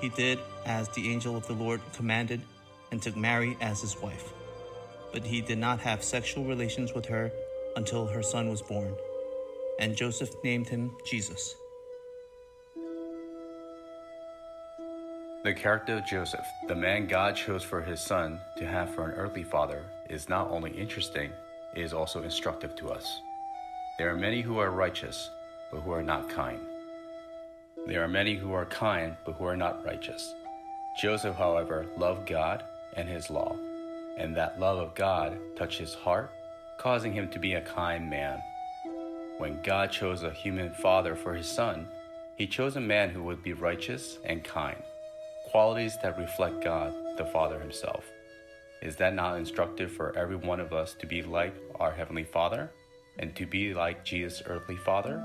he 0.00 0.08
did 0.10 0.38
as 0.64 0.88
the 0.90 1.10
angel 1.10 1.36
of 1.36 1.46
the 1.46 1.54
Lord 1.54 1.80
commanded 1.92 2.40
and 2.90 3.02
took 3.02 3.16
Mary 3.16 3.56
as 3.60 3.80
his 3.80 4.00
wife. 4.00 4.32
But 5.12 5.24
he 5.24 5.40
did 5.40 5.58
not 5.58 5.80
have 5.80 6.02
sexual 6.02 6.44
relations 6.44 6.92
with 6.92 7.06
her 7.06 7.32
until 7.76 8.06
her 8.06 8.22
son 8.22 8.48
was 8.48 8.62
born, 8.62 8.94
and 9.78 9.96
Joseph 9.96 10.30
named 10.44 10.68
him 10.68 10.96
Jesus. 11.04 11.54
The 15.44 15.54
character 15.54 15.96
of 15.96 16.06
Joseph, 16.06 16.46
the 16.66 16.74
man 16.74 17.06
God 17.06 17.36
chose 17.36 17.62
for 17.62 17.80
his 17.80 18.00
son 18.00 18.40
to 18.58 18.66
have 18.66 18.92
for 18.94 19.08
an 19.08 19.16
earthly 19.16 19.44
father, 19.44 19.84
is 20.08 20.28
not 20.28 20.50
only 20.50 20.70
interesting, 20.70 21.30
it 21.74 21.82
is 21.82 21.92
also 21.92 22.22
instructive 22.22 22.74
to 22.76 22.90
us. 22.90 23.20
There 23.98 24.10
are 24.10 24.16
many 24.16 24.40
who 24.40 24.58
are 24.58 24.70
righteous, 24.70 25.30
but 25.70 25.80
who 25.80 25.92
are 25.92 26.02
not 26.02 26.28
kind. 26.28 26.60
There 27.86 28.02
are 28.02 28.08
many 28.08 28.34
who 28.34 28.52
are 28.52 28.66
kind, 28.66 29.16
but 29.24 29.32
who 29.32 29.44
are 29.44 29.56
not 29.56 29.84
righteous. 29.84 30.34
Joseph, 31.00 31.36
however, 31.36 31.86
loved 31.96 32.28
God 32.28 32.64
and 32.96 33.08
his 33.08 33.30
law, 33.30 33.56
and 34.16 34.36
that 34.36 34.58
love 34.58 34.78
of 34.78 34.94
God 34.94 35.38
touched 35.56 35.78
his 35.78 35.94
heart, 35.94 36.30
causing 36.78 37.12
him 37.12 37.28
to 37.30 37.38
be 37.38 37.54
a 37.54 37.60
kind 37.60 38.08
man. 38.10 38.42
When 39.38 39.62
God 39.62 39.90
chose 39.90 40.22
a 40.22 40.32
human 40.32 40.72
father 40.72 41.14
for 41.14 41.34
his 41.34 41.48
son, 41.48 41.86
he 42.36 42.46
chose 42.46 42.76
a 42.76 42.80
man 42.80 43.10
who 43.10 43.22
would 43.24 43.42
be 43.42 43.52
righteous 43.52 44.18
and 44.24 44.44
kind, 44.44 44.82
qualities 45.50 45.96
that 46.02 46.18
reflect 46.18 46.62
God, 46.62 46.92
the 47.16 47.26
Father 47.26 47.58
himself. 47.58 48.04
Is 48.80 48.96
that 48.96 49.14
not 49.14 49.36
instructive 49.36 49.90
for 49.90 50.16
every 50.16 50.36
one 50.36 50.60
of 50.60 50.72
us 50.72 50.94
to 51.00 51.06
be 51.06 51.22
like 51.22 51.54
our 51.80 51.90
Heavenly 51.90 52.24
Father 52.24 52.70
and 53.18 53.34
to 53.34 53.44
be 53.44 53.74
like 53.74 54.04
Jesus' 54.04 54.42
earthly 54.46 54.76
Father? 54.76 55.24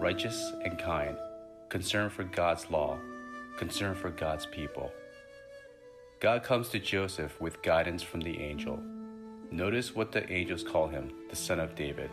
Righteous 0.00 0.52
and 0.64 0.78
kind, 0.78 1.16
concerned 1.68 2.12
for 2.12 2.24
God's 2.24 2.70
law, 2.70 2.98
concerned 3.58 3.98
for 3.98 4.10
God's 4.10 4.46
people. 4.46 4.90
God 6.20 6.42
comes 6.42 6.70
to 6.70 6.78
Joseph 6.78 7.38
with 7.40 7.62
guidance 7.62 8.02
from 8.02 8.20
the 8.20 8.40
angel. 8.40 8.80
Notice 9.50 9.94
what 9.94 10.12
the 10.12 10.30
angels 10.32 10.64
call 10.64 10.88
him, 10.88 11.12
the 11.28 11.36
son 11.36 11.60
of 11.60 11.74
David. 11.74 12.10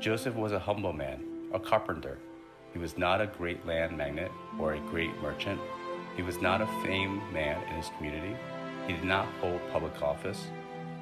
Joseph 0.00 0.34
was 0.34 0.50
a 0.50 0.58
humble 0.58 0.92
man, 0.92 1.22
a 1.52 1.60
carpenter. 1.60 2.18
He 2.72 2.80
was 2.80 2.98
not 2.98 3.20
a 3.20 3.26
great 3.26 3.64
land 3.64 3.96
magnate 3.96 4.32
or 4.58 4.74
a 4.74 4.80
great 4.80 5.16
merchant. 5.22 5.60
He 6.16 6.22
was 6.22 6.40
not 6.40 6.60
a 6.60 6.66
famed 6.82 7.22
man 7.32 7.62
in 7.68 7.76
his 7.76 7.90
community. 7.96 8.34
He 8.90 8.96
did 8.96 9.04
not 9.04 9.28
hold 9.40 9.60
public 9.70 10.02
office. 10.02 10.48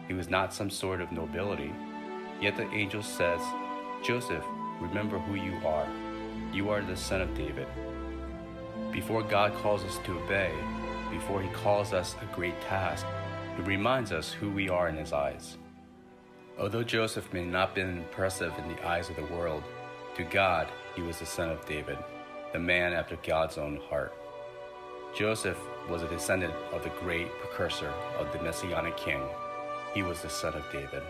He 0.09 0.12
was 0.12 0.29
not 0.29 0.53
some 0.53 0.68
sort 0.68 1.01
of 1.01 1.11
nobility. 1.11 1.72
Yet 2.38 2.55
the 2.55 2.68
angel 2.70 3.03
says, 3.03 3.40
Joseph, 4.03 4.44
remember 4.79 5.18
who 5.18 5.37
you 5.37 5.57
are. 5.66 5.88
You 6.53 6.68
are 6.68 6.83
the 6.83 6.94
son 6.94 7.22
of 7.22 7.35
David. 7.35 7.66
Before 8.92 9.22
God 9.22 9.55
calls 9.62 9.85
us 9.85 9.98
to 10.05 10.18
obey, 10.18 10.53
before 11.11 11.40
he 11.40 11.48
calls 11.48 11.94
us 11.94 12.14
a 12.20 12.35
great 12.35 12.61
task, 12.61 13.07
he 13.57 13.62
reminds 13.62 14.12
us 14.12 14.33
who 14.33 14.51
we 14.51 14.68
are 14.68 14.90
in 14.90 14.96
his 14.96 15.14
eyes. 15.14 15.57
Although 16.59 16.85
Joseph 16.85 17.33
may 17.33 17.46
not 17.46 17.68
have 17.68 17.74
been 17.74 17.96
impressive 17.96 18.53
in 18.59 18.68
the 18.68 18.87
eyes 18.87 19.09
of 19.09 19.16
the 19.16 19.35
world, 19.35 19.62
to 20.16 20.24
God 20.24 20.68
he 20.94 21.01
was 21.01 21.20
the 21.20 21.24
son 21.24 21.48
of 21.48 21.64
David, 21.64 21.96
the 22.53 22.59
man 22.59 22.92
after 22.92 23.16
God's 23.27 23.57
own 23.57 23.81
heart. 23.88 24.12
Joseph 25.16 25.59
was 25.88 26.03
a 26.03 26.09
descendant 26.09 26.55
of 26.72 26.83
the 26.83 26.90
great 27.01 27.31
precursor 27.38 27.92
of 28.18 28.31
the 28.33 28.38
Messianic 28.40 28.96
king. 28.96 29.22
He 29.94 30.03
was 30.03 30.20
the 30.20 30.29
son 30.29 30.55
of 30.55 30.64
David. 30.70 31.03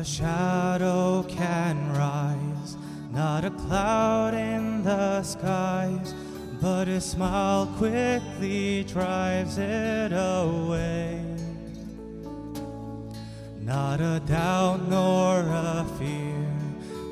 A 0.00 0.04
shadow 0.04 1.22
can 1.24 1.92
rise, 1.92 2.78
not 3.12 3.44
a 3.44 3.50
cloud 3.50 4.32
in 4.32 4.82
the 4.82 5.22
skies, 5.22 6.14
but 6.58 6.88
a 6.88 6.98
smile 6.98 7.66
quickly 7.76 8.82
drives 8.84 9.58
it 9.58 10.10
away. 10.12 11.22
Not 13.60 14.00
a 14.00 14.22
doubt 14.24 14.88
nor 14.88 15.40
a 15.40 15.84
fear, 15.98 16.48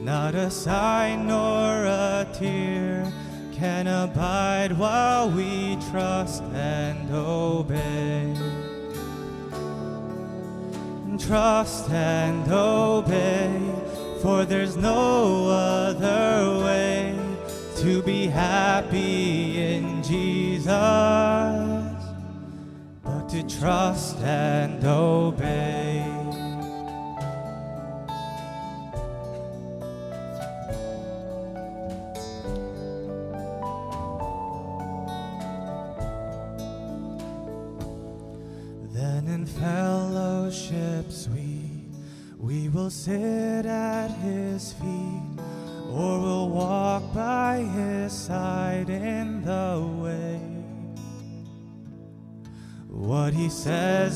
not 0.01 0.35
a 0.35 0.51
sigh 0.51 1.15
nor 1.15 1.85
a 1.85 2.27
tear 2.33 3.13
can 3.53 3.87
abide 3.87 4.73
while 4.79 5.29
we 5.29 5.77
trust 5.91 6.43
and 6.55 7.11
obey 7.11 8.28
trust 11.29 11.91
and 11.91 12.51
obey, 12.51 13.61
for 14.23 14.47
there's 14.47 14.79
no 14.79 15.47
other 15.51 16.65
way 16.65 17.15
to 17.77 18.03
be 18.03 18.27
happy 18.29 19.75
in 19.75 20.03
Jesus 20.03 20.73
but 23.05 23.29
to 23.29 23.43
trust 23.47 24.17
and 24.21 24.83
obey. 24.87 25.78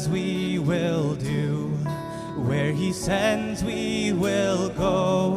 Says 0.03 0.09
we 0.09 0.59
will 0.59 1.15
do, 1.15 1.69
where 2.47 2.73
he 2.73 2.93
sends 2.93 3.63
we 3.63 4.13
will 4.13 4.69
go. 4.71 5.37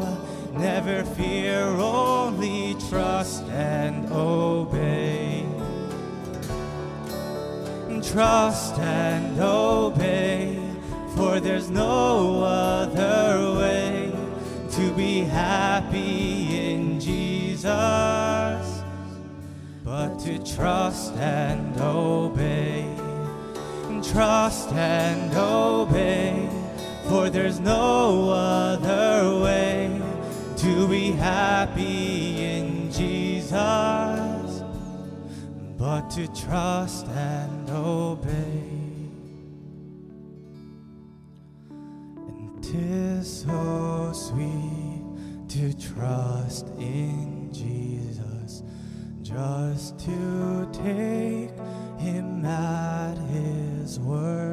Never 0.53 1.03
fear, 1.03 1.61
only 1.65 2.75
trust 2.89 3.43
and 3.49 4.11
obey. 4.11 5.45
Trust 8.11 8.79
and 8.79 9.39
obey, 9.39 10.57
for 11.15 11.39
there's 11.39 11.69
no 11.69 12.43
other 12.43 13.59
way 13.59 14.11
to 14.71 14.91
be 14.93 15.21
happy 15.21 16.71
in 16.71 16.99
Jesus 16.99 17.63
but 19.83 20.17
to 20.19 20.39
trust 20.55 21.13
and 21.15 21.77
obey. 21.79 22.24
Trust 24.15 24.71
and 24.71 25.35
obey, 25.35 26.47
for 27.09 27.29
there's 27.29 27.59
no 27.59 28.29
other 28.29 29.41
way 29.43 30.01
to 30.55 30.87
be 30.87 31.11
happy 31.11 32.41
in 32.41 32.89
Jesus 32.93 34.63
but 35.77 36.09
to 36.11 36.27
trust 36.33 37.07
and 37.07 37.69
obey. 37.69 38.63
And 42.29 42.63
'tis 42.63 43.41
so 43.41 44.13
sweet 44.13 45.03
to 45.49 45.73
trust 45.73 46.69
in 46.79 47.49
Jesus, 47.51 48.63
just 49.21 49.99
to 49.99 50.69
take 50.71 51.51
him 51.99 52.45
at 52.45 53.17
his 53.85 53.99
word, 53.99 54.44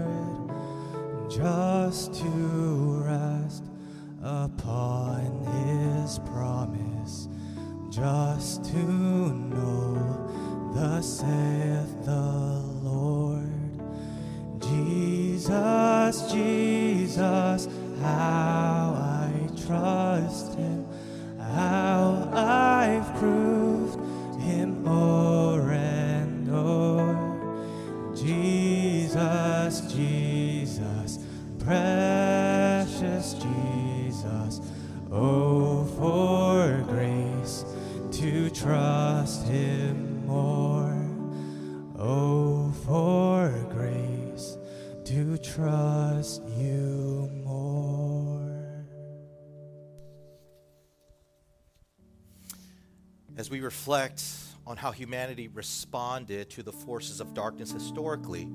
reflect 53.83 54.23
on 54.65 54.77
how 54.77 54.93
humanity 54.93 55.49
responded 55.49 56.49
to 56.49 56.63
the 56.63 56.71
forces 56.71 57.21
of 57.21 57.35
darkness 57.35 57.73
historically, 57.73 58.49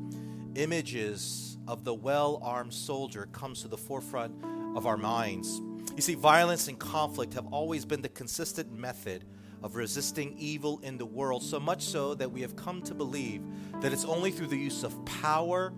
images 0.56 1.58
of 1.68 1.84
the 1.84 1.94
well-armed 1.94 2.74
soldier 2.74 3.28
comes 3.34 3.62
to 3.62 3.68
the 3.68 3.76
forefront 3.76 4.34
of 4.78 4.86
our 4.86 4.96
minds. 4.96 5.62
You 5.98 6.02
see, 6.02 6.16
violence 6.16 6.70
and 6.70 6.80
conflict 6.80 7.34
have 7.34 7.48
always 7.48 7.84
been 7.84 8.02
the 8.02 8.08
consistent 8.08 8.72
method 8.72 9.26
of 9.62 9.76
resisting 9.76 10.34
evil 10.38 10.80
in 10.82 10.98
the 10.98 11.06
world, 11.06 11.44
so 11.44 11.60
much 11.60 11.82
so 11.82 12.14
that 12.16 12.32
we 12.32 12.40
have 12.40 12.56
come 12.56 12.82
to 12.84 12.96
believe 12.96 13.42
that 13.82 13.92
it's 13.92 14.06
only 14.06 14.32
through 14.32 14.48
the 14.48 14.56
use 14.56 14.84
of 14.84 15.04
power 15.04 15.74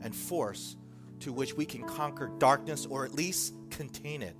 and 0.00 0.12
force 0.12 0.76
to 1.20 1.32
which 1.32 1.54
we 1.54 1.64
can 1.64 1.84
conquer 1.84 2.32
darkness 2.38 2.84
or 2.86 3.04
at 3.04 3.14
least 3.14 3.54
contain 3.70 4.22
it. 4.22 4.34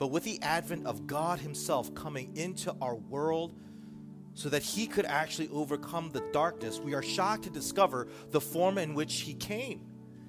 But 0.00 0.10
with 0.10 0.24
the 0.24 0.40
advent 0.40 0.86
of 0.86 1.06
God 1.06 1.40
Himself 1.40 1.94
coming 1.94 2.34
into 2.34 2.74
our 2.80 2.94
world 2.94 3.54
so 4.32 4.48
that 4.48 4.62
He 4.62 4.86
could 4.86 5.04
actually 5.04 5.50
overcome 5.50 6.08
the 6.10 6.24
darkness, 6.32 6.80
we 6.80 6.94
are 6.94 7.02
shocked 7.02 7.44
to 7.44 7.50
discover 7.50 8.08
the 8.30 8.40
form 8.40 8.78
in 8.78 8.94
which 8.94 9.20
He 9.20 9.34
came. 9.34 9.82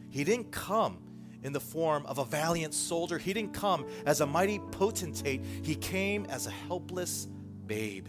He 0.10 0.26
didn't 0.26 0.52
come 0.52 1.00
in 1.42 1.54
the 1.54 1.62
form 1.62 2.06
of 2.06 2.18
a 2.18 2.26
valiant 2.26 2.74
soldier, 2.74 3.18
He 3.18 3.32
didn't 3.32 3.54
come 3.54 3.88
as 4.06 4.20
a 4.20 4.26
mighty 4.26 4.60
potentate, 4.60 5.42
He 5.64 5.76
came 5.76 6.26
as 6.26 6.48
a 6.48 6.52
helpless 6.52 7.30
babe. 7.66 8.08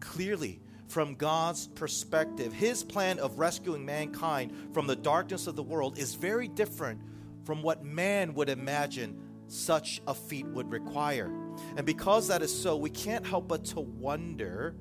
Clearly, 0.00 0.58
from 0.88 1.16
God's 1.16 1.66
perspective, 1.66 2.50
His 2.54 2.82
plan 2.82 3.18
of 3.18 3.38
rescuing 3.38 3.84
mankind 3.84 4.72
from 4.72 4.86
the 4.86 4.96
darkness 4.96 5.46
of 5.46 5.54
the 5.54 5.62
world 5.62 5.98
is 5.98 6.14
very 6.14 6.48
different 6.48 7.02
from 7.44 7.62
what 7.62 7.84
man 7.84 8.32
would 8.32 8.48
imagine 8.48 9.21
such 9.52 10.00
a 10.06 10.14
feat 10.14 10.46
would 10.46 10.70
require. 10.70 11.30
And 11.76 11.84
because 11.84 12.28
that 12.28 12.42
is 12.42 12.52
so, 12.52 12.76
we 12.76 12.90
can't 12.90 13.26
help 13.26 13.48
but 13.48 13.64
to 13.66 13.80
wonder 13.80 14.74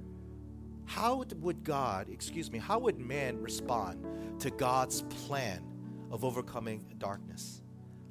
how 0.86 1.26
would 1.38 1.64
God, 1.64 2.08
excuse 2.10 2.52
me, 2.52 2.58
how 2.58 2.80
would 2.80 2.98
man 2.98 3.40
respond 3.42 4.06
to 4.40 4.50
God's 4.50 5.02
plan 5.04 5.62
of 6.10 6.24
overcoming 6.24 6.86
darkness? 6.98 7.62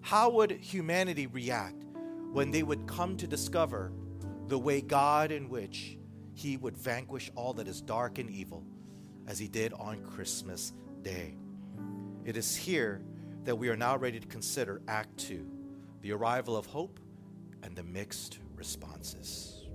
How 0.02 0.30
would 0.30 0.50
humanity 0.52 1.26
react 1.26 1.84
when 2.32 2.50
they 2.50 2.62
would 2.62 2.86
come 2.86 3.16
to 3.16 3.26
discover 3.26 3.92
the 4.46 4.58
way 4.58 4.80
God 4.80 5.32
in 5.32 5.48
which 5.48 5.98
he 6.34 6.56
would 6.56 6.76
vanquish 6.76 7.30
all 7.34 7.54
that 7.54 7.68
is 7.68 7.80
dark 7.80 8.18
and 8.18 8.30
evil 8.30 8.64
as 9.26 9.38
he 9.38 9.48
did 9.48 9.72
on 9.74 10.02
Christmas 10.02 10.72
Day? 11.02 11.36
It 12.24 12.36
is 12.36 12.54
here 12.54 13.02
that 13.44 13.56
we 13.56 13.70
are 13.70 13.76
now 13.76 13.96
ready 13.96 14.20
to 14.20 14.26
consider 14.26 14.82
Act 14.86 15.16
2 15.18 15.59
the 16.02 16.12
arrival 16.12 16.56
of 16.56 16.66
hope 16.66 16.98
and 17.62 17.76
the 17.76 17.82
mixed 17.82 18.38
responses. 18.56 19.66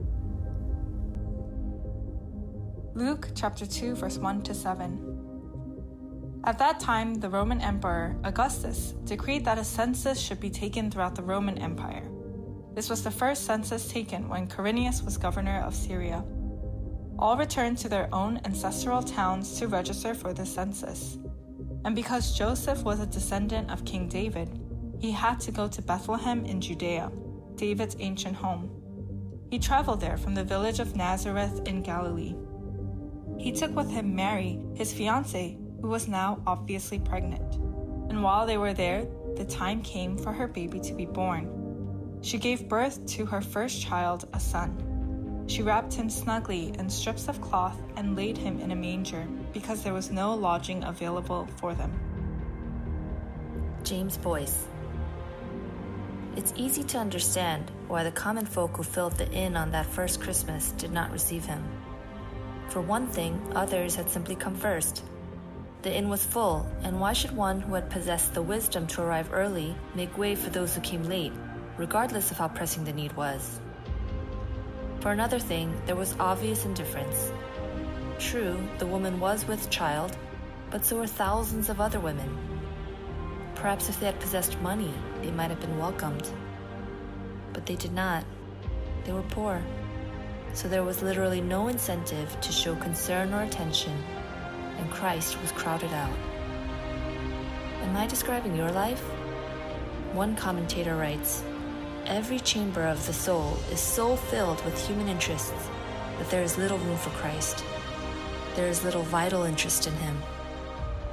Luke 2.95 3.29
chapter 3.35 3.65
2, 3.65 3.95
verse 3.95 4.17
1 4.17 4.41
to 4.43 4.53
7. 4.53 6.41
At 6.45 6.57
that 6.59 6.79
time, 6.79 7.15
the 7.15 7.29
Roman 7.29 7.59
Emperor 7.59 8.15
Augustus 8.23 8.93
decreed 9.03 9.43
that 9.45 9.57
a 9.57 9.63
census 9.63 10.19
should 10.19 10.39
be 10.39 10.49
taken 10.49 10.89
throughout 10.89 11.15
the 11.15 11.23
Roman 11.23 11.57
Empire. 11.57 12.09
This 12.73 12.89
was 12.89 13.03
the 13.03 13.11
first 13.11 13.45
census 13.45 13.87
taken 13.87 14.29
when 14.29 14.47
Quirinius 14.47 15.03
was 15.03 15.17
governor 15.17 15.61
of 15.61 15.75
Syria. 15.75 16.23
All 17.17 17.37
returned 17.37 17.77
to 17.79 17.89
their 17.89 18.13
own 18.13 18.41
ancestral 18.45 19.01
towns 19.01 19.57
to 19.59 19.67
register 19.67 20.13
for 20.13 20.33
the 20.33 20.45
census. 20.45 21.17
And 21.83 21.95
because 21.95 22.37
Joseph 22.37 22.83
was 22.83 22.99
a 22.99 23.05
descendant 23.05 23.71
of 23.71 23.85
King 23.85 24.07
David, 24.07 24.49
he 24.99 25.11
had 25.11 25.39
to 25.41 25.51
go 25.51 25.67
to 25.67 25.81
Bethlehem 25.81 26.45
in 26.45 26.61
Judea, 26.61 27.11
David's 27.55 27.95
ancient 27.99 28.35
home. 28.35 28.69
He 29.49 29.59
traveled 29.59 30.01
there 30.01 30.17
from 30.17 30.35
the 30.35 30.43
village 30.43 30.79
of 30.79 30.95
Nazareth 30.95 31.67
in 31.67 31.81
Galilee. 31.81 32.35
He 33.37 33.51
took 33.51 33.75
with 33.75 33.89
him 33.89 34.15
Mary, 34.15 34.59
his 34.73 34.93
fiancée, 34.93 35.57
who 35.81 35.87
was 35.87 36.07
now 36.07 36.41
obviously 36.47 36.99
pregnant. 36.99 37.55
And 38.09 38.23
while 38.23 38.45
they 38.45 38.57
were 38.57 38.73
there, 38.73 39.05
the 39.35 39.45
time 39.45 39.81
came 39.81 40.17
for 40.17 40.31
her 40.31 40.47
baby 40.47 40.79
to 40.79 40.93
be 40.93 41.05
born. 41.05 42.19
She 42.21 42.37
gave 42.37 42.69
birth 42.69 43.05
to 43.07 43.25
her 43.25 43.41
first 43.41 43.81
child, 43.81 44.27
a 44.33 44.39
son. 44.39 45.43
She 45.47 45.61
wrapped 45.61 45.93
him 45.93 46.09
snugly 46.09 46.73
in 46.79 46.89
strips 46.89 47.27
of 47.27 47.39
cloth 47.39 47.79
and 47.97 48.15
laid 48.15 48.37
him 48.37 48.59
in 48.59 48.71
a 48.71 48.75
manger 48.75 49.27
because 49.53 49.83
there 49.83 49.93
was 49.93 50.09
no 50.09 50.33
lodging 50.33 50.83
available 50.83 51.47
for 51.57 51.75
them. 51.75 51.93
James 53.83 54.17
Boice. 54.17 54.65
It's 56.35 56.53
easy 56.57 56.83
to 56.83 56.97
understand 56.97 57.71
why 57.87 58.03
the 58.03 58.11
common 58.11 58.45
folk 58.45 58.75
who 58.75 58.83
filled 58.83 59.13
the 59.13 59.31
inn 59.31 59.55
on 59.55 59.71
that 59.71 59.85
first 59.85 60.19
Christmas 60.19 60.71
did 60.71 60.91
not 60.91 61.11
receive 61.11 61.45
him. 61.45 61.63
For 62.67 62.81
one 62.81 63.07
thing, 63.07 63.39
others 63.55 63.95
had 63.95 64.09
simply 64.09 64.35
come 64.35 64.55
first. 64.55 65.03
The 65.83 65.95
inn 65.95 66.09
was 66.09 66.25
full, 66.25 66.69
and 66.83 66.99
why 66.99 67.13
should 67.13 67.31
one 67.31 67.61
who 67.61 67.73
had 67.75 67.89
possessed 67.89 68.33
the 68.33 68.41
wisdom 68.41 68.85
to 68.87 69.01
arrive 69.01 69.31
early 69.31 69.75
make 69.93 70.17
way 70.17 70.35
for 70.35 70.49
those 70.49 70.75
who 70.75 70.81
came 70.81 71.03
late, 71.03 71.31
regardless 71.77 72.31
of 72.31 72.37
how 72.37 72.49
pressing 72.49 72.83
the 72.83 72.91
need 72.91 73.13
was? 73.13 73.61
For 74.99 75.11
another 75.11 75.39
thing, 75.39 75.73
there 75.85 75.95
was 75.95 76.15
obvious 76.19 76.65
indifference. 76.65 77.31
True, 78.19 78.57
the 78.79 78.87
woman 78.87 79.21
was 79.21 79.47
with 79.47 79.69
child, 79.69 80.17
but 80.69 80.83
so 80.83 80.97
were 80.97 81.07
thousands 81.07 81.69
of 81.69 81.79
other 81.79 82.01
women. 82.01 82.54
Perhaps 83.65 83.89
if 83.89 83.99
they 83.99 84.05
had 84.05 84.19
possessed 84.19 84.61
money, 84.61 84.93
they 85.23 85.31
might 85.31 85.49
have 85.49 85.59
been 85.59 85.79
welcomed. 85.79 86.29
But 87.51 87.65
they 87.65 87.75
did 87.75 87.93
not. 87.93 88.23
They 89.03 89.11
were 89.11 89.23
poor. 89.23 89.59
So 90.53 90.67
there 90.67 90.83
was 90.83 91.01
literally 91.01 91.41
no 91.41 91.67
incentive 91.67 92.39
to 92.41 92.51
show 92.51 92.75
concern 92.75 93.33
or 93.33 93.41
attention, 93.41 93.97
and 94.77 94.91
Christ 94.91 95.41
was 95.41 95.51
crowded 95.51 95.91
out. 95.93 96.15
Am 97.81 97.97
I 97.97 98.05
describing 98.05 98.55
your 98.55 98.69
life? 98.69 99.01
One 100.13 100.35
commentator 100.35 100.95
writes 100.95 101.41
Every 102.05 102.39
chamber 102.41 102.83
of 102.83 103.03
the 103.07 103.13
soul 103.13 103.57
is 103.71 103.79
so 103.79 104.15
filled 104.15 104.63
with 104.63 104.87
human 104.87 105.07
interests 105.07 105.69
that 106.19 106.29
there 106.29 106.43
is 106.43 106.59
little 106.59 106.77
room 106.77 106.97
for 106.97 107.09
Christ. 107.21 107.65
There 108.55 108.67
is 108.67 108.83
little 108.83 109.01
vital 109.01 109.41
interest 109.41 109.87
in 109.87 109.93
Him. 109.93 110.21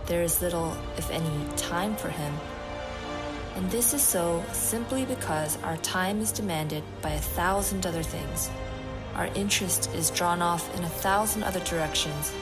There 0.07 0.23
is 0.23 0.43
little, 0.43 0.77
if 0.97 1.11
any, 1.11 1.47
time 1.57 1.97
for 1.97 2.09
Him. 2.09 2.35
And 3.57 3.71
this 3.71 3.95
is 3.95 4.03
so 4.03 4.45
simply 4.53 5.05
because 5.05 5.63
our 5.63 5.77
time 5.79 6.21
is 6.21 6.33
demanded 6.33 6.83
by 7.01 7.11
a 7.11 7.19
thousand 7.19 7.87
other 7.87 8.03
things. 8.03 8.51
Our 9.15 9.27
interest 9.35 9.91
is 9.95 10.11
drawn 10.11 10.43
off 10.43 10.75
in 10.77 10.85
a 10.85 10.89
thousand 10.89 11.45
other 11.45 11.61
directions, 11.61 12.33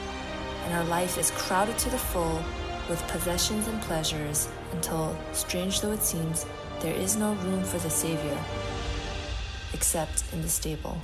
and 0.64 0.74
our 0.74 0.84
life 0.84 1.18
is 1.18 1.32
crowded 1.32 1.76
to 1.78 1.90
the 1.90 1.98
full 1.98 2.42
with 2.88 3.06
possessions 3.08 3.68
and 3.68 3.80
pleasures 3.82 4.48
until, 4.72 5.16
strange 5.32 5.80
though 5.80 5.92
it 5.92 6.02
seems, 6.02 6.46
there 6.80 6.94
is 6.94 7.16
no 7.16 7.34
room 7.34 7.62
for 7.62 7.78
the 7.78 7.90
Savior 7.90 8.38
except 9.72 10.24
in 10.32 10.42
the 10.42 10.48
stable. 10.48 11.00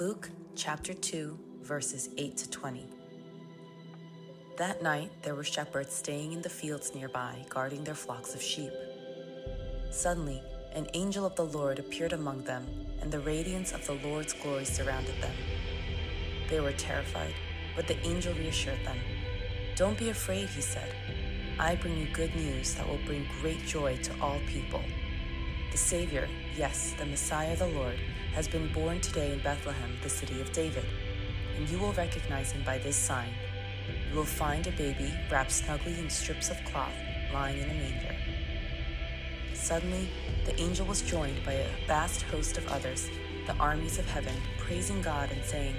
Luke 0.00 0.30
chapter 0.56 0.92
2, 0.94 1.38
verses 1.62 2.08
8 2.16 2.36
to 2.38 2.50
20. 2.50 2.88
That 4.56 4.82
night 4.82 5.12
there 5.22 5.36
were 5.36 5.44
shepherds 5.44 5.94
staying 5.94 6.32
in 6.32 6.42
the 6.42 6.48
fields 6.48 6.92
nearby, 6.94 7.44
guarding 7.48 7.84
their 7.84 7.94
flocks 7.94 8.34
of 8.34 8.42
sheep. 8.42 8.72
Suddenly, 9.92 10.42
an 10.74 10.88
angel 10.94 11.24
of 11.24 11.36
the 11.36 11.44
Lord 11.44 11.78
appeared 11.78 12.12
among 12.12 12.42
them, 12.42 12.66
and 13.00 13.12
the 13.12 13.20
radiance 13.20 13.72
of 13.72 13.86
the 13.86 13.94
Lord's 13.94 14.32
glory 14.32 14.64
surrounded 14.64 15.20
them. 15.22 15.36
They 16.50 16.58
were 16.58 16.72
terrified, 16.72 17.34
but 17.76 17.86
the 17.86 18.00
angel 18.04 18.34
reassured 18.34 18.84
them. 18.84 18.98
Don't 19.76 19.98
be 19.98 20.10
afraid, 20.10 20.48
he 20.48 20.60
said. 20.60 20.94
I 21.58 21.74
bring 21.74 21.98
you 21.98 22.06
good 22.12 22.34
news 22.36 22.74
that 22.74 22.88
will 22.88 23.00
bring 23.06 23.26
great 23.40 23.66
joy 23.66 23.96
to 24.04 24.12
all 24.20 24.38
people. 24.46 24.82
The 25.72 25.78
Savior, 25.78 26.28
yes, 26.56 26.94
the 26.96 27.06
Messiah, 27.06 27.56
the 27.56 27.66
Lord, 27.66 27.98
has 28.34 28.46
been 28.46 28.72
born 28.72 29.00
today 29.00 29.32
in 29.32 29.40
Bethlehem, 29.40 29.96
the 30.00 30.08
city 30.08 30.40
of 30.40 30.52
David, 30.52 30.84
and 31.56 31.68
you 31.68 31.78
will 31.78 31.92
recognize 31.94 32.52
him 32.52 32.62
by 32.64 32.78
this 32.78 32.96
sign. 32.96 33.30
You 34.10 34.16
will 34.16 34.24
find 34.24 34.64
a 34.68 34.72
baby 34.72 35.12
wrapped 35.28 35.50
snugly 35.50 35.98
in 35.98 36.08
strips 36.08 36.50
of 36.50 36.64
cloth 36.64 36.94
lying 37.32 37.58
in 37.58 37.68
a 37.68 37.74
manger. 37.74 38.14
Suddenly, 39.54 40.08
the 40.44 40.60
angel 40.60 40.86
was 40.86 41.02
joined 41.02 41.44
by 41.44 41.54
a 41.54 41.68
vast 41.88 42.22
host 42.22 42.58
of 42.58 42.68
others, 42.68 43.10
the 43.48 43.56
armies 43.56 43.98
of 43.98 44.08
heaven, 44.08 44.34
praising 44.58 45.02
God 45.02 45.32
and 45.32 45.44
saying, 45.44 45.74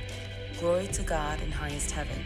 Glory 0.60 0.88
to 0.88 1.04
God 1.04 1.42
in 1.42 1.52
highest 1.52 1.92
heaven, 1.92 2.26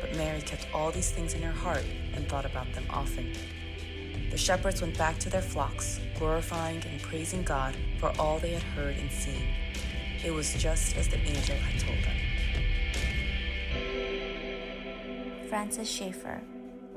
but 0.00 0.14
Mary 0.16 0.40
kept 0.40 0.66
all 0.72 0.90
these 0.90 1.10
things 1.10 1.34
in 1.34 1.42
her 1.42 1.52
heart 1.52 1.84
and 2.14 2.28
thought 2.28 2.44
about 2.44 2.72
them 2.72 2.84
often. 2.90 3.32
The 4.30 4.38
shepherds 4.38 4.80
went 4.80 4.96
back 4.96 5.18
to 5.18 5.30
their 5.30 5.42
flocks, 5.42 6.00
glorifying 6.16 6.82
and 6.90 7.02
praising 7.02 7.42
God 7.42 7.74
for 7.98 8.12
all 8.18 8.38
they 8.38 8.52
had 8.52 8.62
heard 8.62 8.96
and 8.96 9.10
seen. 9.10 9.42
It 10.24 10.30
was 10.30 10.54
just 10.54 10.96
as 10.96 11.08
the 11.08 11.18
angel 11.18 11.56
had 11.56 11.80
told 11.80 11.98
them. 12.04 12.16
Francis 15.48 15.90
Schaeffer. 15.90 16.40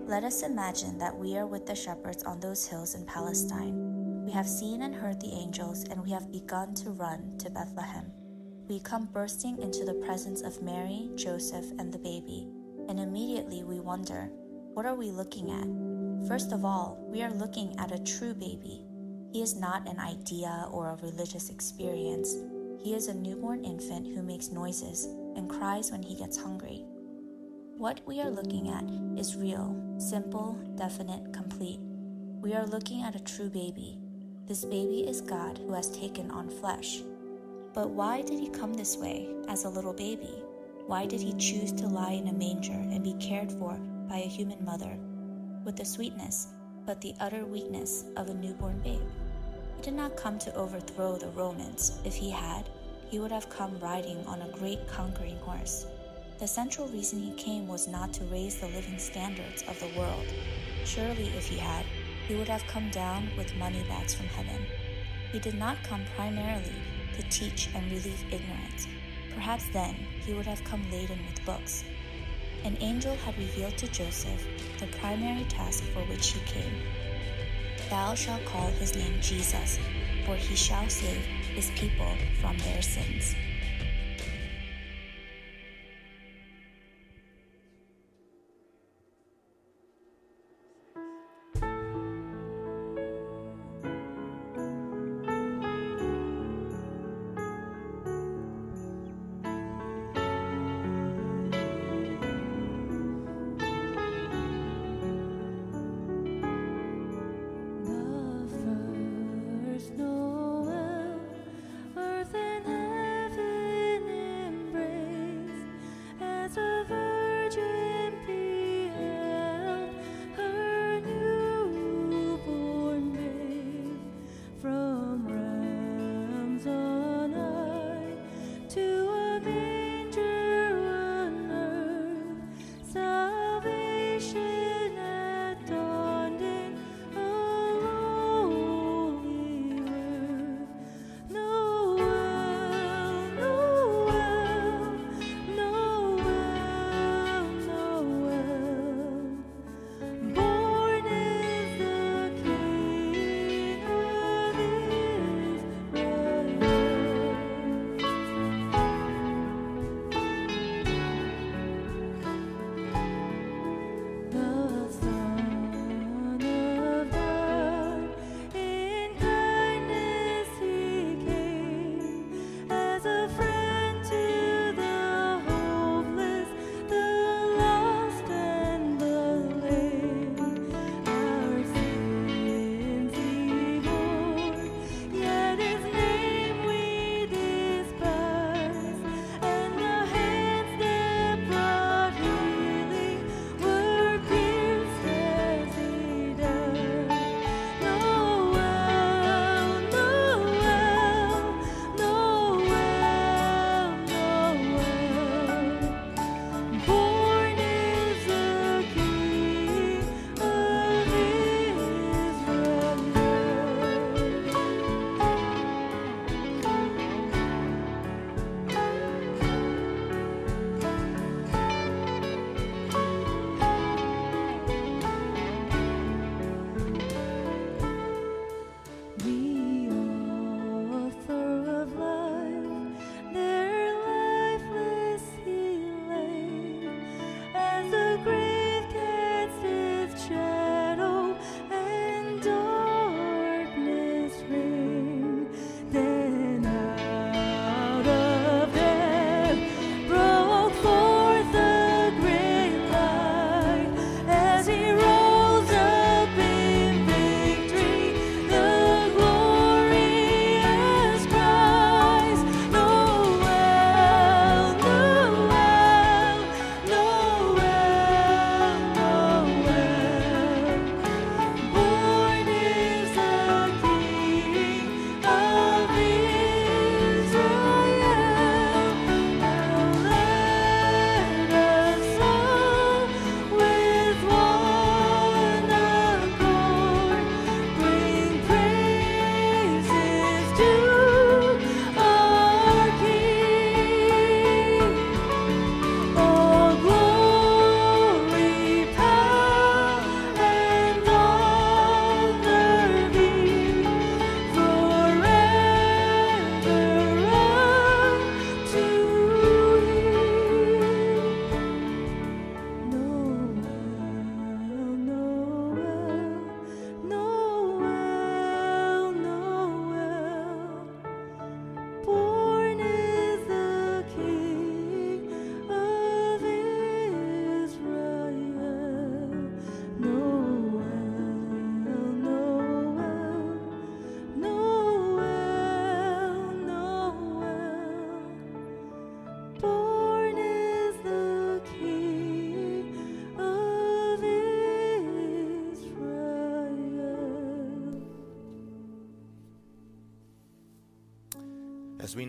Let 0.06 0.24
us 0.24 0.44
imagine 0.44 0.98
that 1.00 1.18
we 1.18 1.38
are 1.38 1.48
with 1.48 1.66
the 1.66 1.74
shepherds 1.74 2.24
on 2.24 2.40
those 2.40 2.68
hills 2.68 2.94
in 2.94 3.06
Palestine. 3.06 4.26
We 4.26 4.32
have 4.32 4.48
seen 4.48 4.84
and 4.84 4.94
heard 4.94 5.20
the 5.20 5.34
angels, 5.34 5.86
and 5.90 6.04
we 6.04 6.12
have 6.12 6.32
begun 6.32 6.76
to 6.76 6.92
run 6.92 7.38
to 7.40 7.50
Bethlehem. 7.50 8.12
We 8.68 8.80
come 8.80 9.06
bursting 9.12 9.60
into 9.62 9.86
the 9.86 9.96
presence 10.06 10.42
of 10.42 10.62
Mary, 10.62 11.10
Joseph, 11.16 11.66
and 11.80 11.92
the 11.92 11.98
baby, 11.98 12.48
and 12.90 13.00
immediately 13.00 13.64
we 13.64 13.80
wonder 13.80 14.30
what 14.74 14.86
are 14.86 14.96
we 14.96 15.12
looking 15.12 15.52
at? 15.52 16.28
First 16.28 16.52
of 16.52 16.66
all, 16.66 16.98
we 17.08 17.22
are 17.22 17.32
looking 17.34 17.78
at 17.80 17.92
a 17.92 18.04
true 18.04 18.34
baby. 18.34 18.86
He 19.32 19.42
is 19.42 19.56
not 19.56 19.88
an 19.88 20.00
idea 20.00 20.68
or 20.72 20.90
a 20.90 21.06
religious 21.06 21.50
experience. 21.50 22.36
He 22.82 22.94
is 22.96 23.08
a 23.08 23.14
newborn 23.14 23.64
infant 23.66 24.08
who 24.08 24.24
makes 24.24 24.50
noises 24.50 25.06
and 25.36 25.50
cries 25.50 25.92
when 25.92 26.02
he 26.02 26.16
gets 26.16 26.38
hungry. 26.38 26.86
What 27.78 28.02
we 28.06 28.22
are 28.22 28.30
looking 28.30 28.70
at 28.70 28.84
is 29.20 29.36
real, 29.36 29.76
simple, 29.98 30.58
definite, 30.76 31.34
complete. 31.34 31.80
We 32.42 32.54
are 32.54 32.66
looking 32.66 33.04
at 33.04 33.16
a 33.16 33.24
true 33.24 33.50
baby. 33.50 34.00
This 34.48 34.66
baby 34.66 35.08
is 35.08 35.22
God 35.22 35.58
who 35.58 35.74
has 35.74 35.90
taken 35.90 36.30
on 36.32 36.50
flesh. 36.50 37.02
But 37.74 37.90
why 37.90 38.22
did 38.22 38.40
he 38.40 38.50
come 38.50 38.74
this 38.74 38.98
way, 38.98 39.30
as 39.48 39.66
a 39.66 39.70
little 39.70 39.94
baby? 39.94 40.44
Why 40.86 41.06
did 41.06 41.22
he 41.22 41.34
choose 41.34 41.72
to 41.74 41.88
lie 41.88 42.12
in 42.12 42.28
a 42.28 42.34
manger 42.34 42.74
and 42.74 43.04
be 43.04 43.14
cared 43.14 43.52
for 43.54 43.78
by 44.10 44.18
a 44.18 44.28
human 44.28 44.64
mother, 44.66 44.98
with 45.64 45.78
the 45.78 45.86
sweetness, 45.86 46.48
but 46.86 47.00
the 47.00 47.16
utter 47.22 47.46
weakness 47.46 48.04
of 48.18 48.30
a 48.30 48.34
newborn 48.34 48.80
babe? 48.82 49.10
He 49.78 49.82
did 49.82 49.94
not 49.94 50.18
come 50.18 50.38
to 50.40 50.54
overthrow 50.56 51.18
the 51.18 51.30
Romans. 51.30 52.00
If 52.04 52.16
he 52.16 52.30
had, 52.30 52.70
he 53.10 53.20
would 53.20 53.32
have 53.32 53.50
come 53.50 53.80
riding 53.80 54.26
on 54.28 54.42
a 54.42 54.52
great 54.52 54.86
conquering 54.88 55.38
horse. 55.38 55.88
The 56.40 56.48
central 56.48 56.90
reason 56.90 57.22
he 57.22 57.34
came 57.36 57.68
was 57.68 57.88
not 57.88 58.12
to 58.16 58.26
raise 58.26 58.60
the 58.60 58.68
living 58.68 59.00
standards 59.00 59.64
of 59.70 59.80
the 59.80 59.98
world. 59.98 60.26
Surely, 60.84 61.28
if 61.38 61.48
he 61.48 61.58
had, 61.58 61.86
he 62.28 62.36
would 62.36 62.50
have 62.50 62.68
come 62.68 62.90
down 62.90 63.30
with 63.38 63.56
money 63.56 63.84
bags 63.88 64.14
from 64.14 64.26
heaven. 64.28 64.66
He 65.32 65.40
did 65.40 65.56
not 65.56 65.82
come 65.84 66.04
primarily 66.18 66.76
to 67.16 67.24
teach 67.30 67.70
and 67.74 67.86
relieve 67.86 68.26
ignorance. 68.32 68.88
Perhaps 69.36 69.66
then 69.70 69.96
he 70.26 70.34
would 70.34 70.46
have 70.46 70.64
come 70.64 70.84
laden 70.92 71.20
with 71.28 71.46
books. 71.46 71.84
An 72.64 72.78
angel 72.80 73.16
had 73.16 73.38
revealed 73.38 73.78
to 73.78 73.88
Joseph 73.88 74.46
the 74.80 74.88
primary 74.88 75.44
task 75.46 75.84
for 75.94 76.02
which 76.06 76.30
he 76.30 76.40
came. 76.42 76.82
Thou 77.90 78.16
shalt 78.16 78.46
call 78.46 78.68
his 78.72 78.96
name 78.96 79.20
Jesus, 79.22 79.80
for 80.26 80.36
he 80.36 80.56
shall 80.56 80.88
save 80.90 81.26
his 81.56 81.72
people 81.72 82.12
from 82.40 82.58
their 82.60 82.82
sins. 82.82 83.36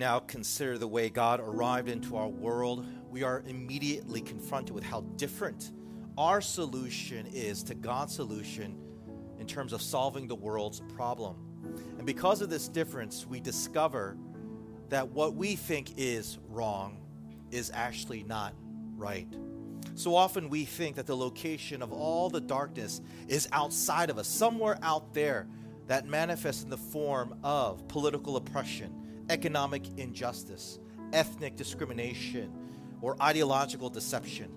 Now 0.04 0.18
consider 0.18 0.76
the 0.76 0.86
way 0.86 1.08
God 1.08 1.40
arrived 1.40 1.88
into 1.88 2.14
our 2.14 2.28
world, 2.28 2.86
we 3.08 3.22
are 3.22 3.42
immediately 3.46 4.20
confronted 4.20 4.74
with 4.74 4.84
how 4.84 5.00
different 5.16 5.72
our 6.18 6.42
solution 6.42 7.26
is 7.28 7.62
to 7.62 7.74
God's 7.74 8.14
solution 8.14 8.76
in 9.38 9.46
terms 9.46 9.72
of 9.72 9.80
solving 9.80 10.28
the 10.28 10.34
world's 10.34 10.80
problem. 10.94 11.36
And 11.96 12.04
because 12.04 12.42
of 12.42 12.50
this 12.50 12.68
difference, 12.68 13.26
we 13.26 13.40
discover 13.40 14.18
that 14.90 15.08
what 15.08 15.36
we 15.36 15.56
think 15.56 15.94
is 15.96 16.38
wrong 16.50 16.98
is 17.50 17.70
actually 17.72 18.24
not 18.24 18.52
right. 18.96 19.26
So 19.94 20.14
often 20.14 20.50
we 20.50 20.66
think 20.66 20.96
that 20.96 21.06
the 21.06 21.16
location 21.16 21.80
of 21.80 21.94
all 21.94 22.28
the 22.28 22.42
darkness 22.42 23.00
is 23.26 23.48
outside 23.52 24.10
of 24.10 24.18
us, 24.18 24.28
somewhere 24.28 24.76
out 24.82 25.14
there 25.14 25.46
that 25.86 26.04
manifests 26.04 26.62
in 26.62 26.68
the 26.68 26.76
form 26.76 27.38
of 27.42 27.88
political 27.88 28.36
oppression, 28.36 29.03
economic 29.28 29.82
injustice, 29.96 30.78
ethnic 31.12 31.56
discrimination, 31.56 32.52
or 33.00 33.20
ideological 33.22 33.90
deception. 33.90 34.50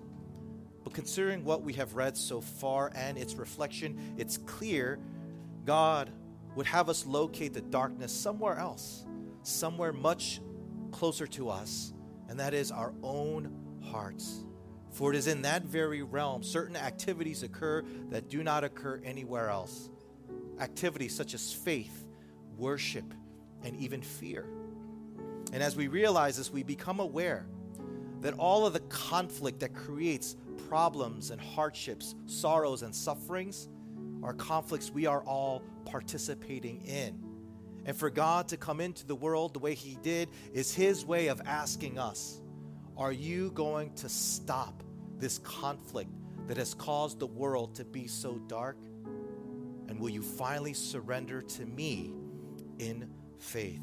But 0.84 0.94
considering 0.94 1.44
what 1.44 1.62
we 1.62 1.74
have 1.74 1.94
read 1.94 2.16
so 2.16 2.40
far 2.40 2.90
and 2.94 3.18
its 3.18 3.34
reflection, 3.34 4.14
it's 4.16 4.38
clear 4.38 4.98
God 5.64 6.10
would 6.54 6.66
have 6.66 6.88
us 6.88 7.04
locate 7.06 7.52
the 7.52 7.60
darkness 7.60 8.12
somewhere 8.12 8.58
else, 8.58 9.04
somewhere 9.42 9.92
much 9.92 10.40
closer 10.90 11.26
to 11.26 11.50
us, 11.50 11.92
and 12.28 12.40
that 12.40 12.54
is 12.54 12.70
our 12.70 12.94
own 13.02 13.52
hearts. 13.82 14.44
For 14.90 15.12
it 15.12 15.16
is 15.16 15.26
in 15.26 15.42
that 15.42 15.64
very 15.64 16.02
realm 16.02 16.42
certain 16.42 16.76
activities 16.76 17.42
occur 17.42 17.84
that 18.08 18.28
do 18.28 18.42
not 18.42 18.64
occur 18.64 19.00
anywhere 19.04 19.50
else. 19.50 19.90
Activities 20.58 21.14
such 21.14 21.34
as 21.34 21.52
faith, 21.52 22.06
worship, 22.56 23.14
and 23.62 23.76
even 23.76 24.02
fear. 24.02 24.46
And 25.52 25.62
as 25.62 25.76
we 25.76 25.88
realize 25.88 26.36
this, 26.36 26.52
we 26.52 26.62
become 26.62 27.00
aware 27.00 27.46
that 28.20 28.34
all 28.34 28.66
of 28.66 28.72
the 28.72 28.80
conflict 28.80 29.60
that 29.60 29.74
creates 29.74 30.36
problems 30.68 31.30
and 31.30 31.40
hardships, 31.40 32.14
sorrows 32.26 32.82
and 32.82 32.94
sufferings 32.94 33.68
are 34.22 34.34
conflicts 34.34 34.90
we 34.90 35.06
are 35.06 35.22
all 35.22 35.62
participating 35.84 36.82
in. 36.82 37.24
And 37.86 37.96
for 37.96 38.10
God 38.10 38.48
to 38.48 38.56
come 38.56 38.80
into 38.80 39.06
the 39.06 39.14
world 39.14 39.54
the 39.54 39.60
way 39.60 39.74
He 39.74 39.96
did 40.02 40.28
is 40.52 40.74
His 40.74 41.06
way 41.06 41.28
of 41.28 41.40
asking 41.46 41.98
us 41.98 42.40
Are 42.96 43.12
you 43.12 43.50
going 43.52 43.94
to 43.94 44.08
stop 44.08 44.82
this 45.18 45.38
conflict 45.38 46.10
that 46.48 46.56
has 46.56 46.74
caused 46.74 47.18
the 47.18 47.26
world 47.26 47.76
to 47.76 47.84
be 47.84 48.06
so 48.06 48.38
dark? 48.46 48.76
And 49.88 49.98
will 49.98 50.10
you 50.10 50.22
finally 50.22 50.74
surrender 50.74 51.40
to 51.40 51.64
me 51.64 52.12
in 52.78 53.08
faith? 53.38 53.80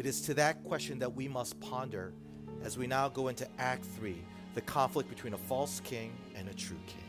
It 0.00 0.06
is 0.06 0.22
to 0.22 0.32
that 0.32 0.64
question 0.64 0.98
that 1.00 1.14
we 1.14 1.28
must 1.28 1.60
ponder 1.60 2.14
as 2.64 2.78
we 2.78 2.86
now 2.86 3.10
go 3.10 3.28
into 3.28 3.46
Act 3.58 3.84
3 3.84 4.16
the 4.54 4.62
conflict 4.62 5.10
between 5.10 5.34
a 5.34 5.36
false 5.36 5.78
king 5.80 6.16
and 6.34 6.48
a 6.48 6.54
true 6.54 6.80
king. 6.86 7.04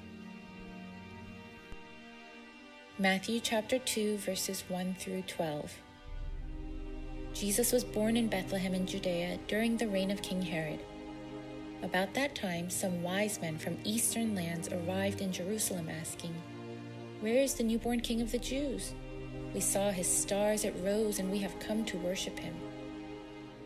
Matthew 3.00 3.40
chapter 3.40 3.80
2, 3.80 4.18
verses 4.18 4.66
1 4.68 4.98
through 5.00 5.22
12. 5.22 5.74
Jesus 7.34 7.72
was 7.72 7.86
born 7.86 8.18
in 8.18 8.28
Bethlehem 8.28 8.74
in 8.74 8.86
Judea 8.86 9.40
during 9.48 9.78
the 9.78 9.88
reign 9.88 10.12
of 10.12 10.22
King 10.22 10.42
Herod. 10.42 10.82
About 11.84 12.14
that 12.16 12.36
time, 12.36 12.70
some 12.70 13.02
wise 13.02 13.40
men 13.42 13.58
from 13.58 13.78
eastern 13.86 14.36
lands 14.36 14.68
arrived 14.68 15.22
in 15.22 15.32
Jerusalem 15.32 15.88
asking, 15.88 16.36
Where 17.22 17.38
is 17.38 17.54
the 17.54 17.64
newborn 17.64 18.02
king 18.02 18.20
of 18.20 18.34
the 18.34 18.38
Jews? 18.38 18.94
We 19.54 19.62
saw 19.62 19.92
his 19.92 20.08
stars 20.08 20.66
as 20.66 20.76
it 20.76 20.84
rose, 20.84 21.20
and 21.20 21.32
we 21.32 21.38
have 21.38 21.58
come 21.62 21.86
to 21.86 21.98
worship 21.98 22.38
him. 22.38 22.54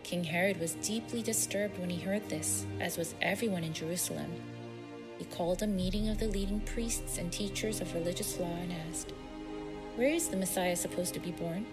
King 0.05 0.23
Herod 0.23 0.59
was 0.59 0.75
deeply 0.75 1.23
disturbed 1.23 1.79
when 1.79 1.89
he 1.89 1.99
heard 1.99 2.29
this, 2.29 2.67
as 2.79 2.95
was 2.95 3.15
everyone 3.23 3.63
in 3.63 3.73
Jerusalem. 3.73 4.31
He 5.17 5.25
called 5.25 5.63
a 5.63 5.67
meeting 5.67 6.09
of 6.09 6.19
the 6.19 6.27
leading 6.27 6.59
priests 6.59 7.17
and 7.17 7.31
teachers 7.31 7.81
of 7.81 7.91
religious 7.95 8.39
law 8.39 8.55
and 8.61 8.71
asked, 8.87 9.13
Where 9.95 10.09
is 10.09 10.27
the 10.27 10.37
Messiah 10.37 10.75
supposed 10.75 11.15
to 11.15 11.19
be 11.19 11.31
born? 11.31 11.65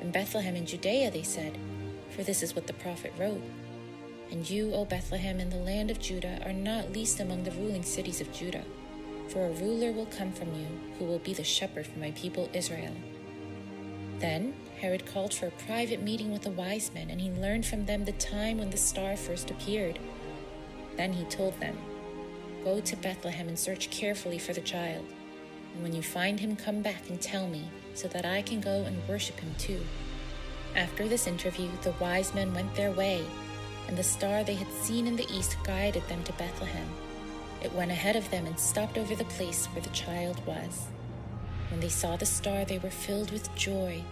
In 0.00 0.10
Bethlehem 0.10 0.56
in 0.56 0.64
Judea, 0.64 1.10
they 1.10 1.22
said, 1.22 1.58
for 2.08 2.22
this 2.22 2.42
is 2.42 2.54
what 2.54 2.66
the 2.66 2.72
prophet 2.72 3.12
wrote. 3.18 3.42
And 4.30 4.48
you, 4.48 4.72
O 4.72 4.86
Bethlehem, 4.86 5.40
in 5.40 5.50
the 5.50 5.56
land 5.58 5.90
of 5.90 6.00
Judah, 6.00 6.40
are 6.46 6.54
not 6.54 6.92
least 6.92 7.20
among 7.20 7.44
the 7.44 7.52
ruling 7.52 7.82
cities 7.82 8.22
of 8.22 8.32
Judah, 8.32 8.64
for 9.28 9.44
a 9.44 9.52
ruler 9.52 9.92
will 9.92 10.06
come 10.06 10.32
from 10.32 10.54
you, 10.54 10.66
who 10.98 11.04
will 11.04 11.18
be 11.18 11.34
the 11.34 11.44
shepherd 11.44 11.86
for 11.86 11.98
my 11.98 12.12
people 12.12 12.48
Israel. 12.54 12.94
Then 14.20 14.54
Herod 14.80 15.04
called 15.04 15.34
for 15.34 15.46
a 15.46 15.64
private 15.66 16.00
meeting 16.00 16.32
with 16.32 16.42
the 16.42 16.50
wise 16.50 16.90
men, 16.94 17.10
and 17.10 17.20
he 17.20 17.30
learned 17.30 17.66
from 17.66 17.84
them 17.84 18.04
the 18.04 18.12
time 18.12 18.58
when 18.58 18.70
the 18.70 18.78
star 18.78 19.14
first 19.16 19.50
appeared. 19.50 19.98
Then 20.96 21.12
he 21.12 21.24
told 21.24 21.58
them, 21.60 21.76
Go 22.64 22.80
to 22.80 22.96
Bethlehem 22.96 23.48
and 23.48 23.58
search 23.58 23.90
carefully 23.90 24.38
for 24.38 24.54
the 24.54 24.60
child. 24.60 25.04
And 25.74 25.82
when 25.82 25.94
you 25.94 26.02
find 26.02 26.40
him, 26.40 26.56
come 26.56 26.80
back 26.80 27.08
and 27.10 27.20
tell 27.20 27.46
me, 27.46 27.68
so 27.94 28.08
that 28.08 28.24
I 28.24 28.40
can 28.42 28.60
go 28.60 28.84
and 28.84 28.96
worship 29.06 29.38
him 29.40 29.54
too. 29.58 29.80
After 30.74 31.08
this 31.08 31.26
interview, 31.26 31.68
the 31.82 31.94
wise 32.00 32.34
men 32.34 32.54
went 32.54 32.74
their 32.74 32.92
way, 32.92 33.24
and 33.86 33.98
the 33.98 34.02
star 34.02 34.44
they 34.44 34.54
had 34.54 34.72
seen 34.82 35.06
in 35.06 35.16
the 35.16 35.30
east 35.30 35.56
guided 35.62 36.06
them 36.08 36.22
to 36.24 36.32
Bethlehem. 36.34 36.88
It 37.62 37.74
went 37.74 37.90
ahead 37.90 38.16
of 38.16 38.30
them 38.30 38.46
and 38.46 38.58
stopped 38.58 38.96
over 38.96 39.14
the 39.14 39.24
place 39.24 39.66
where 39.66 39.82
the 39.82 39.90
child 39.90 40.44
was. 40.46 40.86
When 41.70 41.80
they 41.80 41.88
saw 41.90 42.16
the 42.16 42.26
star, 42.26 42.64
they 42.64 42.78
were 42.78 42.90
filled 42.90 43.30
with 43.30 43.54
joy. 43.54 44.02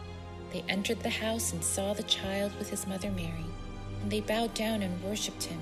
They 0.53 0.65
entered 0.69 1.01
the 1.01 1.11
house 1.11 1.53
and 1.53 1.63
saw 1.63 1.93
the 1.93 2.03
child 2.05 2.53
with 2.59 2.71
his 2.71 2.87
mother 2.87 3.11
Mary, 3.11 3.45
and 4.03 4.11
they 4.11 4.21
bowed 4.21 4.55
down 4.55 4.83
and 4.83 5.03
worshipped 5.03 5.45
him. 5.45 5.61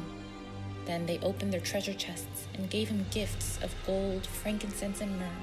Then 0.84 1.06
they 1.06 1.18
opened 1.18 1.52
their 1.52 1.60
treasure 1.60 1.94
chests 1.94 2.46
and 2.54 2.70
gave 2.70 2.88
him 2.88 3.06
gifts 3.10 3.58
of 3.62 3.74
gold, 3.84 4.26
frankincense, 4.26 5.00
and 5.00 5.18
myrrh. 5.18 5.42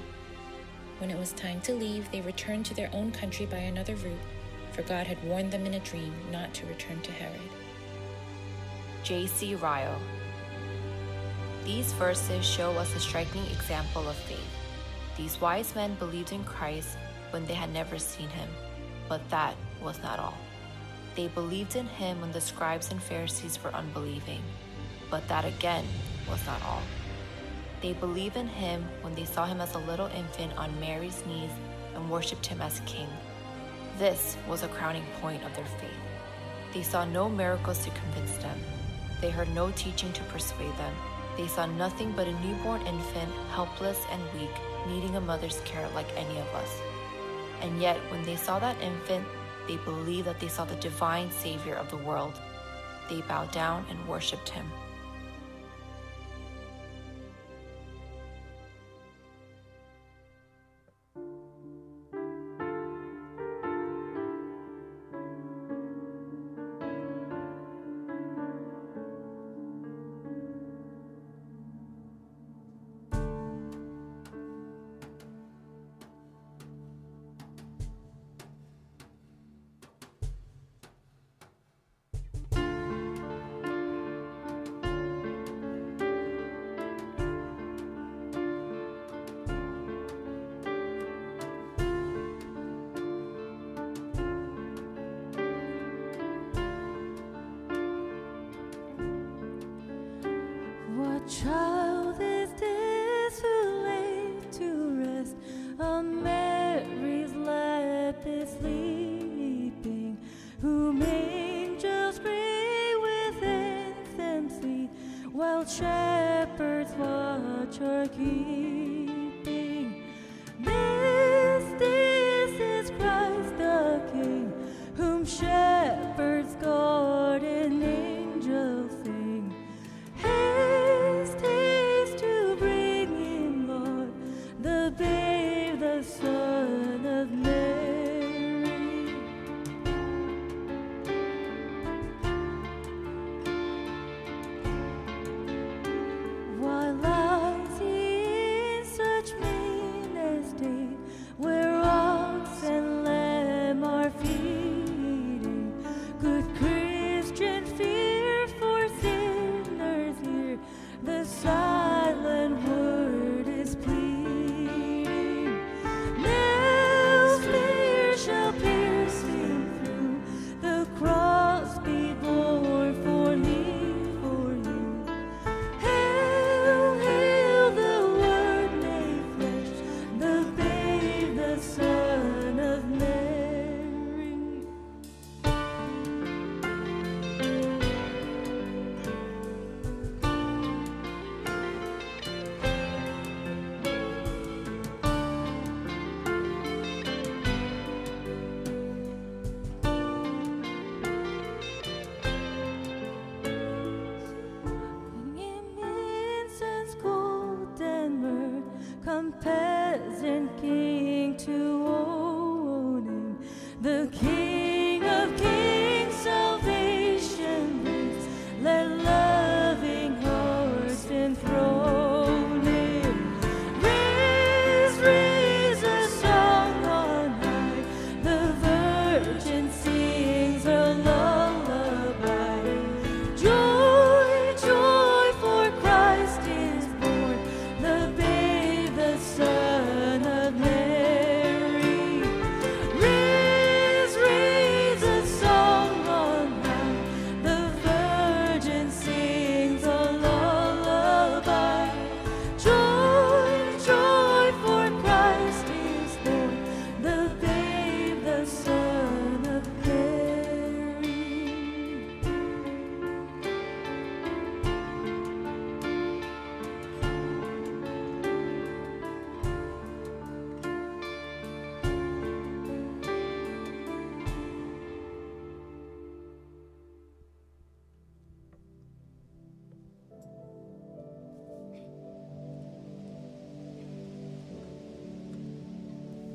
When 0.98 1.10
it 1.10 1.18
was 1.18 1.32
time 1.32 1.60
to 1.62 1.74
leave, 1.74 2.10
they 2.10 2.22
returned 2.22 2.64
to 2.66 2.74
their 2.74 2.88
own 2.94 3.12
country 3.12 3.44
by 3.44 3.58
another 3.58 3.96
route, 3.96 4.18
for 4.72 4.82
God 4.82 5.06
had 5.06 5.22
warned 5.24 5.50
them 5.50 5.66
in 5.66 5.74
a 5.74 5.80
dream 5.80 6.14
not 6.32 6.54
to 6.54 6.66
return 6.66 7.00
to 7.02 7.12
Herod. 7.12 7.40
J.C. 9.02 9.54
Ryle. 9.56 10.00
These 11.64 11.92
verses 11.94 12.44
show 12.46 12.70
us 12.72 12.94
a 12.94 13.00
striking 13.00 13.44
example 13.46 14.08
of 14.08 14.16
faith. 14.16 14.38
These 15.16 15.40
wise 15.40 15.74
men 15.74 15.94
believed 15.96 16.32
in 16.32 16.44
Christ 16.44 16.96
when 17.30 17.44
they 17.46 17.54
had 17.54 17.72
never 17.72 17.98
seen 17.98 18.28
him, 18.28 18.48
but 19.08 19.28
that 19.30 19.54
was 19.82 20.00
not 20.02 20.18
all. 20.18 20.38
They 21.14 21.28
believed 21.28 21.76
in 21.76 21.86
him 21.86 22.20
when 22.20 22.32
the 22.32 22.40
scribes 22.40 22.90
and 22.90 23.02
Pharisees 23.02 23.58
were 23.62 23.74
unbelieving, 23.74 24.42
but 25.10 25.26
that 25.28 25.44
again 25.44 25.84
was 26.28 26.44
not 26.46 26.62
all. 26.62 26.82
They 27.82 27.92
believed 27.92 28.36
in 28.36 28.48
him 28.48 28.84
when 29.02 29.14
they 29.14 29.24
saw 29.24 29.44
him 29.46 29.60
as 29.60 29.74
a 29.74 29.78
little 29.78 30.06
infant 30.06 30.56
on 30.56 30.80
Mary's 30.80 31.22
knees 31.26 31.50
and 31.94 32.10
worshipped 32.10 32.46
him 32.46 32.60
as 32.60 32.80
king. 32.86 33.08
This 33.98 34.36
was 34.48 34.62
a 34.62 34.68
crowning 34.68 35.04
point 35.20 35.44
of 35.44 35.54
their 35.54 35.66
faith. 35.66 35.90
They 36.72 36.82
saw 36.82 37.04
no 37.04 37.28
miracles 37.28 37.84
to 37.84 37.90
convince 37.90 38.36
them. 38.38 38.58
They 39.20 39.30
heard 39.30 39.54
no 39.54 39.70
teaching 39.72 40.12
to 40.14 40.24
persuade 40.24 40.76
them. 40.76 40.94
They 41.36 41.46
saw 41.46 41.66
nothing 41.66 42.12
but 42.12 42.26
a 42.26 42.32
newborn 42.40 42.84
infant, 42.86 43.30
helpless 43.50 44.00
and 44.10 44.22
weak, 44.34 44.50
needing 44.88 45.14
a 45.16 45.20
mother's 45.20 45.60
care 45.60 45.88
like 45.94 46.08
any 46.16 46.38
of 46.38 46.48
us. 46.54 46.80
And 47.64 47.80
yet, 47.80 47.96
when 48.10 48.22
they 48.24 48.36
saw 48.36 48.58
that 48.58 48.78
infant, 48.82 49.24
they 49.66 49.78
believed 49.78 50.26
that 50.26 50.38
they 50.38 50.48
saw 50.48 50.66
the 50.66 50.76
divine 50.76 51.30
Savior 51.30 51.76
of 51.76 51.88
the 51.88 51.96
world. 51.96 52.38
They 53.08 53.22
bowed 53.22 53.52
down 53.52 53.86
and 53.88 54.06
worshipped 54.06 54.50
him. 54.50 54.66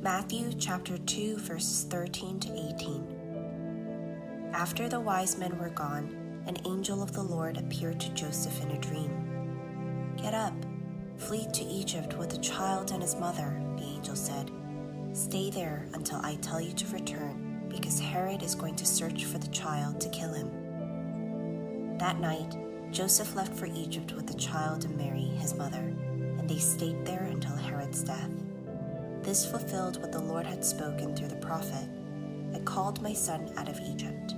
Matthew 0.02 0.54
chapter 0.54 0.98
2, 0.98 1.40
verses 1.40 1.84
13 1.90 2.40
to 2.40 2.74
18. 2.74 4.52
After 4.54 4.88
the 4.88 5.02
wise 5.02 5.38
men 5.38 5.60
were 5.60 5.72
gone, 5.72 6.42
an 6.48 6.56
angel 6.66 7.04
of 7.04 7.12
the 7.12 7.22
Lord 7.22 7.58
appeared 7.58 8.00
to 8.00 8.14
Joseph 8.14 8.62
in 8.64 8.72
a 8.72 8.80
dream. 8.80 10.14
Get 10.16 10.34
up, 10.34 10.54
flee 11.18 11.48
to 11.52 11.66
Egypt 11.66 12.18
with 12.18 12.30
the 12.30 12.38
child 12.38 12.92
and 12.92 13.04
his 13.04 13.18
mother, 13.18 13.62
the 13.76 13.84
angel 13.84 14.16
said. 14.16 14.50
Stay 15.12 15.50
there 15.50 15.86
until 15.94 16.22
I 16.24 16.36
tell 16.36 16.62
you 16.62 16.72
to 16.72 16.94
return, 16.94 17.66
because 17.68 18.00
Herod 18.00 18.42
is 18.42 18.56
going 18.56 18.78
to 18.78 18.86
search 18.86 19.26
for 19.26 19.38
the 19.38 19.50
child 19.50 20.00
to 20.00 20.08
kill 20.12 20.32
him. 20.32 21.98
That 21.98 22.22
night, 22.22 22.56
Joseph 22.92 23.36
left 23.36 23.54
for 23.54 23.66
Egypt 23.66 24.14
with 24.14 24.28
the 24.28 24.40
child 24.40 24.86
and 24.86 24.96
Mary, 24.96 25.26
his 25.42 25.56
mother, 25.56 25.94
and 26.38 26.50
they 26.50 26.60
stayed 26.60 27.06
there 27.06 27.24
until 27.24 27.58
Herod's 27.58 28.02
death. 28.02 28.32
This 29.30 29.46
fulfilled 29.46 30.02
what 30.02 30.12
the 30.12 30.20
Lord 30.20 30.48
had 30.48 30.66
spoken 30.66 31.16
through 31.16 31.28
the 31.28 31.36
prophet 31.36 31.88
I 32.52 32.58
called 32.62 33.04
my 33.04 33.14
son 33.14 33.54
out 33.58 33.70
of 33.70 33.80
Egypt. 33.80 34.34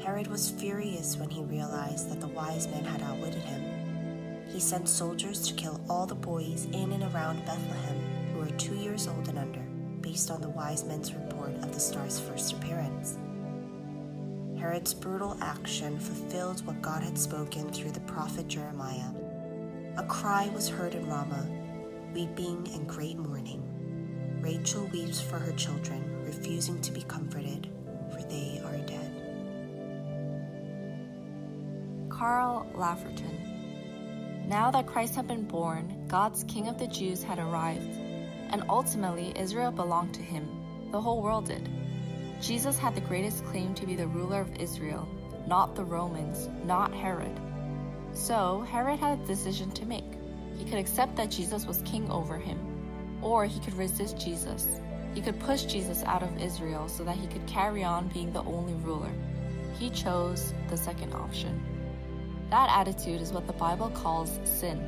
Herod 0.00 0.28
was 0.28 0.48
furious 0.48 1.16
when 1.16 1.28
he 1.28 1.42
realized 1.42 2.08
that 2.08 2.20
the 2.20 2.28
wise 2.28 2.68
men 2.68 2.84
had 2.84 3.02
outwitted 3.02 3.42
him. 3.42 4.46
He 4.48 4.60
sent 4.60 4.88
soldiers 4.88 5.44
to 5.48 5.54
kill 5.54 5.80
all 5.90 6.06
the 6.06 6.14
boys 6.14 6.66
in 6.66 6.92
and 6.92 7.02
around 7.12 7.44
Bethlehem 7.46 8.00
who 8.32 8.38
were 8.38 8.58
two 8.58 8.76
years 8.76 9.08
old 9.08 9.28
and 9.28 9.40
under, 9.40 9.66
based 10.02 10.30
on 10.30 10.40
the 10.40 10.50
wise 10.50 10.84
men's 10.84 11.12
report 11.12 11.56
of 11.56 11.74
the 11.74 11.80
star's 11.80 12.20
first 12.20 12.52
appearance. 12.52 13.18
Herod's 14.56 14.94
brutal 14.94 15.36
action 15.42 15.98
fulfilled 15.98 16.64
what 16.64 16.80
God 16.80 17.02
had 17.02 17.18
spoken 17.18 17.72
through 17.72 17.90
the 17.90 18.00
prophet 18.02 18.46
Jeremiah. 18.46 19.10
A 19.96 20.04
cry 20.04 20.48
was 20.54 20.68
heard 20.68 20.94
in 20.94 21.08
Ramah, 21.08 21.57
weeping 22.18 22.68
and 22.74 22.88
great 22.88 23.16
mourning. 23.16 23.62
Rachel 24.42 24.86
weeps 24.86 25.20
for 25.20 25.38
her 25.38 25.52
children, 25.52 26.24
refusing 26.24 26.80
to 26.80 26.90
be 26.90 27.02
comforted, 27.02 27.68
for 28.10 28.20
they 28.22 28.60
are 28.64 28.76
dead. 28.78 29.12
Carl 32.10 32.66
Laferton. 32.74 34.48
Now 34.48 34.68
that 34.72 34.88
Christ 34.88 35.14
had 35.14 35.28
been 35.28 35.44
born, 35.44 36.06
God's 36.08 36.42
King 36.48 36.66
of 36.66 36.76
the 36.76 36.88
Jews 36.88 37.22
had 37.22 37.38
arrived, 37.38 37.96
and 38.50 38.64
ultimately 38.68 39.32
Israel 39.36 39.70
belonged 39.70 40.14
to 40.14 40.22
him. 40.22 40.48
The 40.90 41.00
whole 41.00 41.22
world 41.22 41.46
did. 41.46 41.68
Jesus 42.40 42.78
had 42.78 42.96
the 42.96 43.00
greatest 43.02 43.44
claim 43.44 43.74
to 43.74 43.86
be 43.86 43.94
the 43.94 44.08
ruler 44.08 44.40
of 44.40 44.56
Israel, 44.56 45.06
not 45.46 45.76
the 45.76 45.84
Romans, 45.84 46.48
not 46.64 46.92
Herod. 46.92 47.38
So, 48.12 48.62
Herod 48.62 48.98
had 48.98 49.20
a 49.20 49.26
decision 49.26 49.70
to 49.70 49.86
make. 49.86 50.07
Could 50.68 50.80
accept 50.80 51.16
that 51.16 51.30
Jesus 51.30 51.64
was 51.64 51.80
king 51.86 52.10
over 52.10 52.36
him, 52.36 52.58
or 53.22 53.46
he 53.46 53.58
could 53.60 53.72
resist 53.72 54.18
Jesus. 54.18 54.68
He 55.14 55.22
could 55.22 55.40
push 55.40 55.64
Jesus 55.64 56.04
out 56.04 56.22
of 56.22 56.42
Israel 56.42 56.88
so 56.88 57.04
that 57.04 57.16
he 57.16 57.26
could 57.26 57.46
carry 57.46 57.82
on 57.82 58.08
being 58.08 58.34
the 58.34 58.42
only 58.42 58.74
ruler. 58.74 59.10
He 59.78 59.88
chose 59.88 60.52
the 60.68 60.76
second 60.76 61.14
option. 61.14 61.58
That 62.50 62.68
attitude 62.68 63.22
is 63.22 63.32
what 63.32 63.46
the 63.46 63.54
Bible 63.54 63.88
calls 63.88 64.38
sin. 64.44 64.78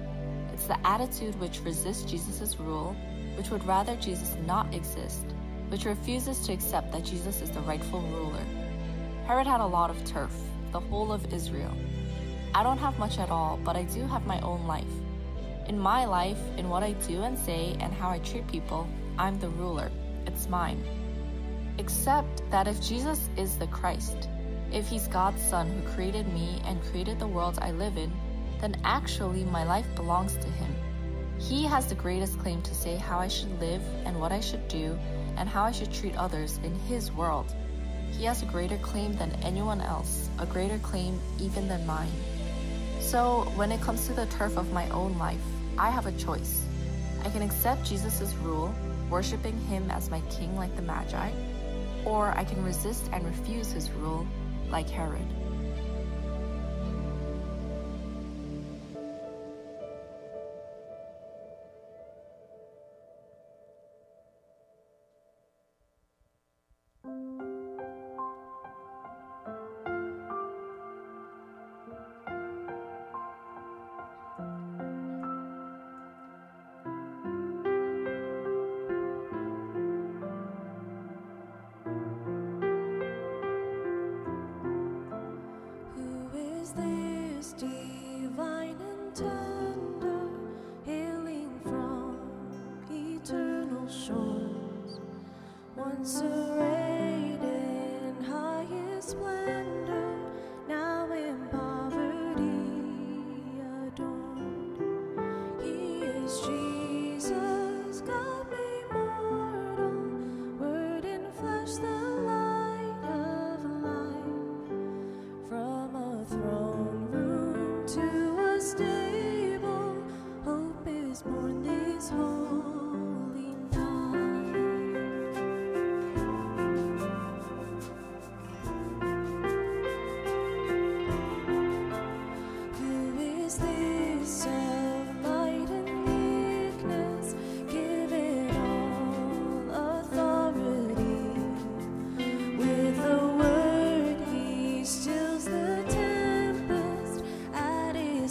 It's 0.53 0.66
the 0.66 0.78
attitude 0.87 1.41
which 1.41 1.62
resists 1.62 2.05
Jesus' 2.05 2.61
rule, 2.61 2.95
which 3.39 3.49
would 3.49 3.64
rather 3.64 3.97
Jesus 3.97 4.37
not 4.45 4.74
exist, 4.74 5.24
which 5.70 5.87
refuses 5.87 6.41
to 6.41 6.53
accept 6.53 6.93
that 6.93 7.07
Jesus 7.07 7.41
is 7.41 7.51
the 7.51 7.61
rightful 7.61 8.03
ruler. 8.03 8.45
Herod 9.26 9.47
had 9.47 9.62
a 9.62 9.66
lot 9.66 9.89
of 9.89 10.05
turf, 10.05 10.35
the 10.72 10.81
whole 10.81 11.11
of 11.11 11.33
Israel. 11.33 11.74
I 12.55 12.62
don't 12.62 12.78
have 12.78 12.99
much 12.99 13.18
at 13.18 13.31
all, 13.31 13.59
but 13.64 13.76
I 13.76 13.85
do 13.85 14.07
have 14.07 14.26
my 14.26 14.41
own 14.41 14.66
life. 14.66 14.85
In 15.71 15.79
my 15.79 16.05
life, 16.05 16.41
in 16.57 16.68
what 16.68 16.83
I 16.83 16.95
do 17.07 17.23
and 17.23 17.39
say, 17.39 17.77
and 17.79 17.93
how 17.93 18.11
I 18.11 18.18
treat 18.18 18.45
people, 18.49 18.89
I'm 19.16 19.39
the 19.39 19.51
ruler. 19.51 19.89
It's 20.27 20.49
mine. 20.49 20.83
Except 21.79 22.43
that 22.51 22.66
if 22.66 22.83
Jesus 22.83 23.31
is 23.37 23.57
the 23.57 23.68
Christ, 23.68 24.29
if 24.73 24.89
he's 24.89 25.07
God's 25.07 25.41
Son 25.41 25.68
who 25.68 25.95
created 25.95 26.27
me 26.35 26.61
and 26.64 26.83
created 26.91 27.21
the 27.21 27.29
world 27.29 27.61
I 27.62 27.71
live 27.71 27.97
in, 27.99 28.12
then 28.61 28.81
actually 28.83 29.45
my 29.45 29.62
life 29.62 29.87
belongs 29.95 30.35
to 30.39 30.49
Him. 30.49 30.75
He 31.39 31.66
has 31.66 31.87
the 31.87 31.95
greatest 31.95 32.41
claim 32.41 32.62
to 32.62 32.75
say 32.75 32.97
how 32.97 33.21
I 33.21 33.29
should 33.29 33.61
live 33.61 33.83
and 34.05 34.18
what 34.18 34.33
I 34.33 34.41
should 34.41 34.66
do 34.66 34.99
and 35.37 35.49
how 35.49 35.62
I 35.62 35.71
should 35.71 35.93
treat 35.93 36.16
others 36.16 36.59
in 36.64 36.75
His 36.89 37.12
world. 37.12 37.55
He 38.11 38.25
has 38.25 38.43
a 38.43 38.47
greater 38.47 38.79
claim 38.79 39.14
than 39.14 39.39
anyone 39.45 39.81
else, 39.81 40.31
a 40.41 40.47
greater 40.47 40.79
claim 40.79 41.21
even 41.39 41.68
than 41.68 41.87
mine. 41.87 42.11
So, 42.99 43.51
when 43.55 43.71
it 43.71 43.81
comes 43.81 44.09
to 44.09 44.12
the 44.12 44.27
turf 44.27 44.57
of 44.57 44.73
my 44.73 44.89
own 44.91 45.16
life, 45.16 45.41
I 45.79 45.91
have 45.91 46.07
a 46.07 46.12
choice. 46.12 46.64
I 47.25 47.31
can 47.31 47.43
accept 47.43 47.85
Jesus' 47.85 48.35
rule, 48.43 48.75
worshiping 49.11 49.59
Him 49.62 49.91
as 49.91 50.11
my 50.11 50.21
king 50.31 50.57
like 50.57 50.75
the 50.77 50.83
Magi, 50.83 51.31
or 52.05 52.31
I 52.37 52.45
can 52.45 52.64
resist 52.64 53.09
and 53.12 53.25
refuse 53.25 53.73
His 53.73 53.91
rule 53.91 54.27
like 54.71 54.89
Herod. 54.89 55.27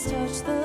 Touch, 0.09 0.41
the 0.41 0.58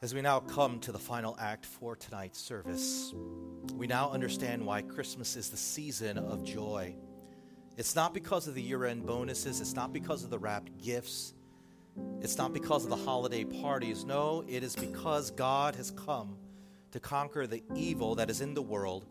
As 0.00 0.14
we 0.14 0.22
now 0.22 0.38
come 0.38 0.78
to 0.80 0.92
the 0.92 0.98
final 0.98 1.36
act 1.40 1.66
for 1.66 1.96
tonight's 1.96 2.38
service, 2.38 3.12
we 3.74 3.88
now 3.88 4.08
understand 4.10 4.64
why 4.64 4.80
Christmas 4.80 5.34
is 5.34 5.50
the 5.50 5.56
season 5.56 6.18
of 6.18 6.44
joy. 6.44 6.94
It's 7.76 7.96
not 7.96 8.14
because 8.14 8.46
of 8.46 8.54
the 8.54 8.62
year 8.62 8.84
end 8.84 9.04
bonuses, 9.04 9.60
it's 9.60 9.74
not 9.74 9.92
because 9.92 10.22
of 10.22 10.30
the 10.30 10.38
wrapped 10.38 10.78
gifts, 10.80 11.34
it's 12.20 12.38
not 12.38 12.52
because 12.52 12.84
of 12.84 12.90
the 12.90 12.96
holiday 12.96 13.42
parties. 13.42 14.04
No, 14.04 14.44
it 14.46 14.62
is 14.62 14.76
because 14.76 15.32
God 15.32 15.74
has 15.74 15.90
come 15.90 16.36
to 16.92 17.00
conquer 17.00 17.48
the 17.48 17.64
evil 17.74 18.14
that 18.14 18.30
is 18.30 18.40
in 18.40 18.54
the 18.54 18.62
world 18.62 19.04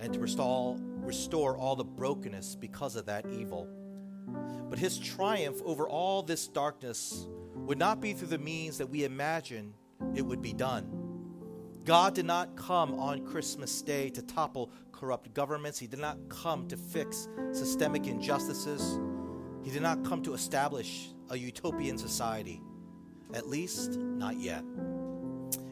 and 0.00 0.12
to 0.12 0.18
restore, 0.18 0.76
restore 0.96 1.56
all 1.56 1.76
the 1.76 1.84
brokenness 1.84 2.56
because 2.56 2.96
of 2.96 3.06
that 3.06 3.26
evil. 3.26 3.68
But 4.68 4.80
his 4.80 4.98
triumph 4.98 5.62
over 5.64 5.88
all 5.88 6.24
this 6.24 6.48
darkness 6.48 7.28
would 7.54 7.78
not 7.78 8.00
be 8.00 8.12
through 8.12 8.26
the 8.26 8.38
means 8.38 8.78
that 8.78 8.90
we 8.90 9.04
imagine 9.04 9.72
it 10.14 10.22
would 10.22 10.42
be 10.42 10.52
done. 10.52 11.06
God 11.84 12.14
did 12.14 12.26
not 12.26 12.56
come 12.56 12.98
on 12.98 13.24
Christmas 13.24 13.80
Day 13.80 14.10
to 14.10 14.22
topple 14.22 14.70
corrupt 14.90 15.32
governments. 15.34 15.78
He 15.78 15.86
did 15.86 16.00
not 16.00 16.18
come 16.28 16.66
to 16.68 16.76
fix 16.76 17.28
systemic 17.52 18.06
injustices. 18.06 18.98
He 19.62 19.70
did 19.70 19.82
not 19.82 20.04
come 20.04 20.22
to 20.24 20.34
establish 20.34 21.10
a 21.30 21.36
utopian 21.36 21.96
society, 21.96 22.60
at 23.34 23.48
least 23.48 23.98
not 23.98 24.36
yet. 24.36 24.64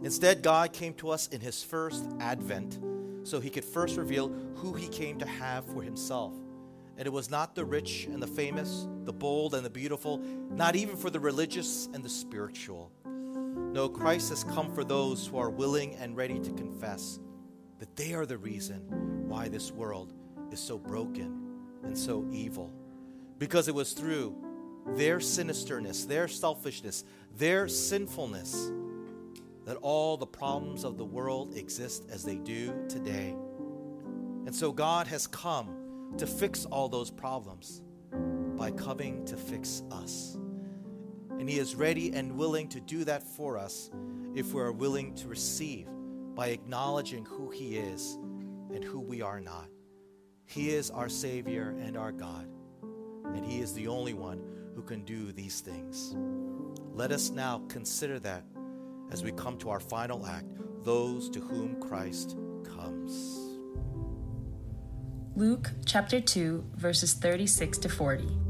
Instead, 0.03 0.43
God 0.43 0.73
came 0.73 0.95
to 0.95 1.11
us 1.11 1.29
in 1.29 1.41
his 1.41 1.63
first 1.63 2.05
advent 2.21 2.79
so 3.25 3.41
he 3.41 3.51
could 3.51 3.65
first 3.65 3.97
reveal 3.97 4.29
who 4.55 4.75
he 4.75 4.87
came 4.89 5.19
to 5.19 5.27
have 5.27 5.65
for 5.67 5.83
himself. 5.83 6.33
And 6.97 7.07
it 7.07 7.13
was 7.13 7.31
not 7.31 7.55
the 7.55 7.65
rich 7.65 8.05
and 8.05 8.23
the 8.23 8.27
famous, 8.27 8.87
the 9.03 9.13
bold 9.13 9.55
and 9.55 9.65
the 9.65 9.71
beautiful, 9.71 10.19
not 10.19 10.77
even 10.77 10.97
for 10.97 11.11
the 11.11 11.19
religious 11.19 11.89
and 11.93 12.05
the 12.05 12.09
spiritual. 12.09 12.93
No, 13.75 13.89
Christ 13.89 14.29
has 14.29 14.45
come 14.45 14.73
for 14.73 14.85
those 14.85 15.27
who 15.27 15.37
are 15.37 15.51
willing 15.51 15.97
and 15.97 16.17
ready 16.17 16.39
to 16.39 16.53
confess 16.53 17.19
that 17.81 17.97
they 17.97 18.15
are 18.15 18.25
the 18.25 18.39
reason 18.39 19.27
why 19.27 19.49
this 19.49 19.73
world 19.73 20.13
is 20.53 20.61
so 20.61 20.79
broken 20.79 21.59
and 21.83 21.99
so 21.99 22.25
evil. 22.31 22.73
Because 23.37 23.67
it 23.67 23.75
was 23.75 23.93
through 23.93 24.37
their 24.95 25.19
sinisterness, 25.19 26.07
their 26.07 26.29
selfishness, 26.29 27.03
their 27.37 27.67
sinfulness 27.67 28.71
that 29.65 29.77
all 29.79 30.17
the 30.17 30.25
problems 30.25 30.85
of 30.85 30.97
the 30.97 31.05
world 31.05 31.57
exist 31.57 32.05
as 32.13 32.23
they 32.23 32.37
do 32.37 32.73
today. 32.89 33.35
And 34.47 34.55
so 34.55 34.71
God 34.71 35.09
has 35.09 35.27
come 35.27 36.15
to 36.19 36.29
fix 36.29 36.65
all 36.65 36.89
those 36.89 37.11
problems 37.11 37.83
by 38.57 38.71
coming 38.71 39.25
to 39.25 39.37
fix 39.37 39.83
us. 39.91 40.39
And 41.39 41.49
He 41.49 41.59
is 41.59 41.75
ready 41.75 42.13
and 42.13 42.37
willing 42.37 42.69
to 42.69 42.81
do 42.81 43.05
that 43.05 43.23
for 43.23 43.59
us 43.59 43.91
if 44.35 44.53
we 44.53 44.61
are 44.61 44.73
willing 44.73 45.15
to 45.17 45.29
receive 45.29 45.89
by 46.35 46.49
acknowledging 46.49 47.25
who 47.25 47.51
He 47.51 47.77
is 47.77 48.15
and 48.73 48.83
who 48.83 49.01
we 49.01 49.23
are 49.23 49.41
not. 49.41 49.69
He 50.47 50.71
is 50.71 50.91
our 50.91 51.09
Savior 51.09 51.75
and 51.81 51.97
our 51.97 52.13
God, 52.13 52.49
and 53.27 53.45
He 53.45 53.61
is 53.61 53.73
the 53.73 53.89
only 53.89 54.15
one 54.15 54.43
who 54.75 54.83
can 54.83 55.05
do 55.05 55.33
these 55.33 55.61
things. 55.61 56.15
Let 56.93 57.13
us 57.13 57.31
now 57.31 57.63
consider 57.69 58.19
that 58.21 58.45
as 59.11 59.23
we 59.23 59.33
come 59.33 59.59
to 59.59 59.71
our 59.71 59.81
final 59.81 60.27
act 60.27 60.47
those 60.85 61.31
to 61.31 61.41
whom 61.41 61.81
Christ 61.81 62.37
comes. 62.65 63.41
Luke 65.35 65.71
chapter 65.85 66.21
2, 66.21 66.65
verses 66.77 67.15
36 67.15 67.79
to 67.79 67.89
40. 67.89 68.44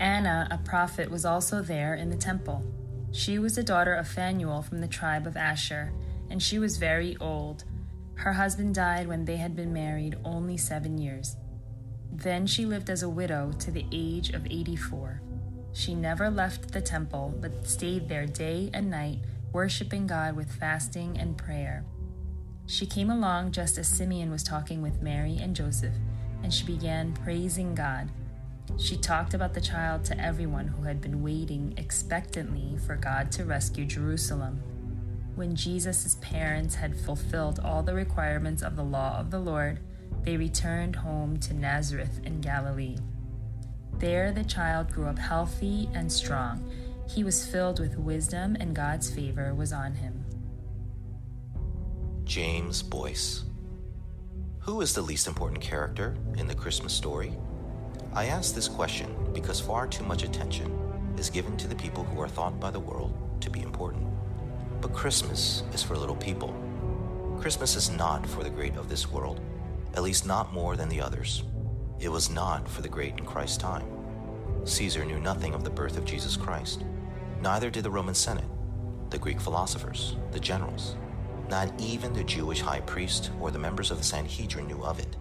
Anna, 0.00 0.48
a 0.50 0.56
prophet, 0.56 1.10
was 1.10 1.26
also 1.26 1.60
there 1.60 1.94
in 1.94 2.08
the 2.08 2.16
temple. 2.16 2.64
She 3.12 3.38
was 3.38 3.54
the 3.54 3.62
daughter 3.62 3.92
of 3.92 4.08
Phanuel 4.08 4.62
from 4.62 4.80
the 4.80 4.88
tribe 4.88 5.26
of 5.26 5.36
Asher, 5.36 5.92
and 6.30 6.42
she 6.42 6.58
was 6.58 6.78
very 6.78 7.18
old. 7.20 7.64
Her 8.14 8.32
husband 8.32 8.74
died 8.74 9.06
when 9.06 9.26
they 9.26 9.36
had 9.36 9.54
been 9.54 9.74
married 9.74 10.16
only 10.24 10.56
seven 10.56 10.96
years. 10.96 11.36
Then 12.10 12.46
she 12.46 12.64
lived 12.64 12.88
as 12.88 13.02
a 13.02 13.10
widow 13.10 13.52
to 13.58 13.70
the 13.70 13.84
age 13.92 14.30
of 14.30 14.46
84. 14.46 15.20
She 15.72 15.94
never 15.94 16.30
left 16.30 16.72
the 16.72 16.80
temple, 16.80 17.34
but 17.38 17.68
stayed 17.68 18.08
there 18.08 18.26
day 18.26 18.70
and 18.72 18.90
night, 18.90 19.18
worshiping 19.52 20.06
God 20.06 20.34
with 20.34 20.50
fasting 20.50 21.18
and 21.18 21.36
prayer. 21.36 21.84
She 22.64 22.86
came 22.86 23.10
along 23.10 23.52
just 23.52 23.76
as 23.76 23.86
Simeon 23.86 24.30
was 24.30 24.42
talking 24.42 24.80
with 24.80 25.02
Mary 25.02 25.36
and 25.40 25.54
Joseph, 25.54 25.94
and 26.42 26.54
she 26.54 26.64
began 26.64 27.12
praising 27.12 27.74
God. 27.74 28.10
She 28.78 28.96
talked 28.96 29.34
about 29.34 29.54
the 29.54 29.60
child 29.60 30.04
to 30.06 30.18
everyone 30.20 30.68
who 30.68 30.84
had 30.84 31.00
been 31.00 31.22
waiting 31.22 31.74
expectantly 31.76 32.78
for 32.86 32.96
God 32.96 33.30
to 33.32 33.44
rescue 33.44 33.84
Jerusalem. 33.84 34.62
When 35.34 35.54
Jesus' 35.54 36.16
parents 36.20 36.74
had 36.74 36.98
fulfilled 36.98 37.60
all 37.60 37.82
the 37.82 37.94
requirements 37.94 38.62
of 38.62 38.76
the 38.76 38.84
law 38.84 39.18
of 39.18 39.30
the 39.30 39.38
Lord, 39.38 39.80
they 40.22 40.36
returned 40.36 40.96
home 40.96 41.38
to 41.40 41.54
Nazareth 41.54 42.20
in 42.24 42.40
Galilee. 42.40 42.96
There 43.98 44.32
the 44.32 44.44
child 44.44 44.92
grew 44.92 45.06
up 45.06 45.18
healthy 45.18 45.88
and 45.94 46.10
strong. 46.10 46.70
He 47.08 47.24
was 47.24 47.46
filled 47.46 47.80
with 47.80 47.98
wisdom, 47.98 48.56
and 48.60 48.74
God's 48.74 49.10
favor 49.10 49.54
was 49.54 49.72
on 49.72 49.94
him. 49.94 50.24
James 52.24 52.82
Boice. 52.82 53.44
Who 54.60 54.80
is 54.80 54.94
the 54.94 55.02
least 55.02 55.26
important 55.26 55.60
character 55.60 56.16
in 56.36 56.46
the 56.46 56.54
Christmas 56.54 56.92
story? 56.92 57.32
I 58.12 58.26
ask 58.26 58.56
this 58.56 58.66
question 58.66 59.14
because 59.32 59.60
far 59.60 59.86
too 59.86 60.02
much 60.02 60.24
attention 60.24 60.76
is 61.16 61.30
given 61.30 61.56
to 61.58 61.68
the 61.68 61.76
people 61.76 62.02
who 62.02 62.20
are 62.20 62.28
thought 62.28 62.58
by 62.58 62.72
the 62.72 62.80
world 62.80 63.14
to 63.40 63.50
be 63.50 63.62
important. 63.62 64.04
But 64.80 64.92
Christmas 64.92 65.62
is 65.72 65.84
for 65.84 65.96
little 65.96 66.16
people. 66.16 66.52
Christmas 67.40 67.76
is 67.76 67.88
not 67.88 68.26
for 68.26 68.42
the 68.42 68.50
great 68.50 68.76
of 68.76 68.88
this 68.88 69.08
world, 69.08 69.40
at 69.94 70.02
least 70.02 70.26
not 70.26 70.52
more 70.52 70.74
than 70.74 70.88
the 70.88 71.00
others. 71.00 71.44
It 72.00 72.08
was 72.08 72.30
not 72.30 72.68
for 72.68 72.82
the 72.82 72.88
great 72.88 73.16
in 73.16 73.24
Christ's 73.24 73.58
time. 73.58 73.86
Caesar 74.64 75.04
knew 75.04 75.20
nothing 75.20 75.54
of 75.54 75.62
the 75.62 75.70
birth 75.70 75.96
of 75.96 76.04
Jesus 76.04 76.36
Christ. 76.36 76.84
Neither 77.40 77.70
did 77.70 77.84
the 77.84 77.90
Roman 77.92 78.14
Senate, 78.14 78.44
the 79.10 79.18
Greek 79.18 79.40
philosophers, 79.40 80.16
the 80.32 80.40
generals. 80.40 80.96
Not 81.48 81.72
even 81.80 82.12
the 82.12 82.24
Jewish 82.24 82.60
high 82.60 82.80
priest 82.80 83.30
or 83.40 83.52
the 83.52 83.58
members 83.58 83.92
of 83.92 83.98
the 83.98 84.04
Sanhedrin 84.04 84.66
knew 84.66 84.82
of 84.82 84.98
it. 84.98 85.16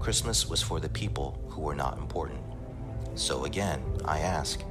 Christmas 0.00 0.48
was 0.48 0.62
for 0.62 0.80
the 0.80 0.88
people 0.88 1.38
who 1.50 1.60
were 1.60 1.74
not 1.74 1.98
important. 1.98 2.40
So 3.16 3.44
again, 3.44 3.82
I 4.06 4.20
ask, 4.20 4.64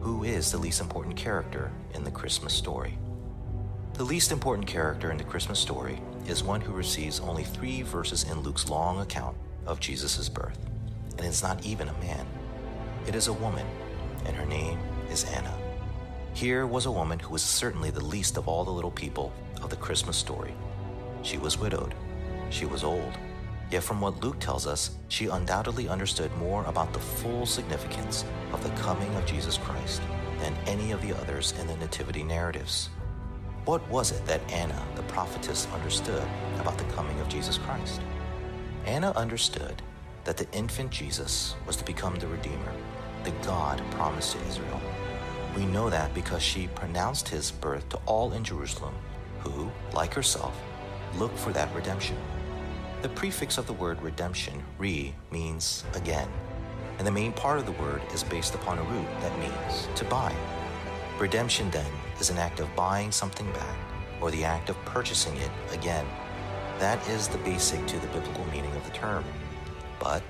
who 0.00 0.22
is 0.22 0.52
the 0.52 0.58
least 0.58 0.80
important 0.80 1.16
character 1.16 1.72
in 1.94 2.04
the 2.04 2.10
Christmas 2.10 2.54
story? 2.54 2.96
The 3.94 4.04
least 4.04 4.30
important 4.30 4.68
character 4.68 5.10
in 5.10 5.16
the 5.16 5.24
Christmas 5.24 5.58
story 5.58 6.00
is 6.28 6.44
one 6.44 6.60
who 6.60 6.72
receives 6.72 7.18
only 7.18 7.42
three 7.42 7.82
verses 7.82 8.22
in 8.30 8.40
Luke's 8.40 8.68
long 8.68 9.00
account 9.00 9.36
of 9.66 9.80
Jesus' 9.80 10.28
birth. 10.28 10.58
And 11.18 11.26
it's 11.26 11.42
not 11.42 11.66
even 11.66 11.88
a 11.88 11.98
man. 11.98 12.24
It 13.08 13.16
is 13.16 13.26
a 13.26 13.32
woman, 13.32 13.66
and 14.24 14.36
her 14.36 14.46
name 14.46 14.78
is 15.10 15.24
Anna. 15.24 15.54
Here 16.32 16.64
was 16.64 16.86
a 16.86 16.92
woman 16.92 17.18
who 17.18 17.30
was 17.30 17.42
certainly 17.42 17.90
the 17.90 18.04
least 18.04 18.36
of 18.36 18.46
all 18.46 18.64
the 18.64 18.70
little 18.70 18.92
people 18.92 19.32
of 19.62 19.70
the 19.70 19.76
Christmas 19.76 20.16
story. 20.16 20.54
She 21.22 21.38
was 21.38 21.58
widowed. 21.58 21.92
She 22.50 22.66
was 22.66 22.84
old. 22.84 23.18
Yet, 23.70 23.82
from 23.82 24.00
what 24.00 24.22
Luke 24.22 24.38
tells 24.38 24.66
us, 24.66 24.90
she 25.08 25.26
undoubtedly 25.26 25.88
understood 25.88 26.34
more 26.36 26.64
about 26.66 26.92
the 26.92 27.00
full 27.00 27.46
significance 27.46 28.24
of 28.52 28.62
the 28.62 28.82
coming 28.82 29.12
of 29.16 29.26
Jesus 29.26 29.58
Christ 29.58 30.02
than 30.38 30.54
any 30.66 30.92
of 30.92 31.02
the 31.02 31.12
others 31.14 31.52
in 31.60 31.66
the 31.66 31.76
Nativity 31.76 32.22
narratives. 32.22 32.90
What 33.64 33.86
was 33.88 34.12
it 34.12 34.24
that 34.26 34.48
Anna, 34.52 34.80
the 34.94 35.02
prophetess, 35.04 35.66
understood 35.72 36.22
about 36.60 36.78
the 36.78 36.84
coming 36.94 37.18
of 37.20 37.28
Jesus 37.28 37.58
Christ? 37.58 38.00
Anna 38.84 39.10
understood 39.16 39.82
that 40.22 40.36
the 40.36 40.48
infant 40.52 40.90
Jesus 40.90 41.56
was 41.66 41.76
to 41.76 41.84
become 41.84 42.14
the 42.16 42.28
Redeemer, 42.28 42.72
the 43.24 43.32
God 43.42 43.82
promised 43.90 44.32
to 44.36 44.46
Israel. 44.46 44.80
We 45.56 45.66
know 45.66 45.90
that 45.90 46.14
because 46.14 46.42
she 46.42 46.68
pronounced 46.68 47.28
his 47.28 47.50
birth 47.50 47.88
to 47.88 47.98
all 48.06 48.32
in 48.32 48.44
Jerusalem 48.44 48.94
who, 49.40 49.70
like 49.92 50.14
herself, 50.14 50.56
looked 51.16 51.38
for 51.38 51.52
that 51.52 51.74
redemption. 51.74 52.16
The 53.06 53.14
prefix 53.14 53.56
of 53.56 53.68
the 53.68 53.72
word 53.72 54.02
redemption, 54.02 54.64
re, 54.78 55.14
means 55.30 55.84
again, 55.94 56.28
and 56.98 57.06
the 57.06 57.12
main 57.12 57.32
part 57.32 57.60
of 57.60 57.64
the 57.64 57.80
word 57.80 58.02
is 58.12 58.24
based 58.24 58.56
upon 58.56 58.78
a 58.78 58.82
root 58.82 59.06
that 59.20 59.38
means 59.38 59.86
to 59.94 60.04
buy. 60.06 60.34
Redemption, 61.16 61.70
then, 61.70 61.88
is 62.18 62.30
an 62.30 62.38
act 62.38 62.58
of 62.58 62.74
buying 62.74 63.12
something 63.12 63.46
back, 63.52 63.78
or 64.20 64.32
the 64.32 64.44
act 64.44 64.70
of 64.70 64.84
purchasing 64.86 65.36
it 65.36 65.52
again. 65.70 66.04
That 66.80 66.98
is 67.08 67.28
the 67.28 67.38
basic 67.38 67.86
to 67.86 67.98
the 68.00 68.08
biblical 68.08 68.44
meaning 68.46 68.74
of 68.74 68.84
the 68.84 68.90
term. 68.90 69.24
But 70.00 70.24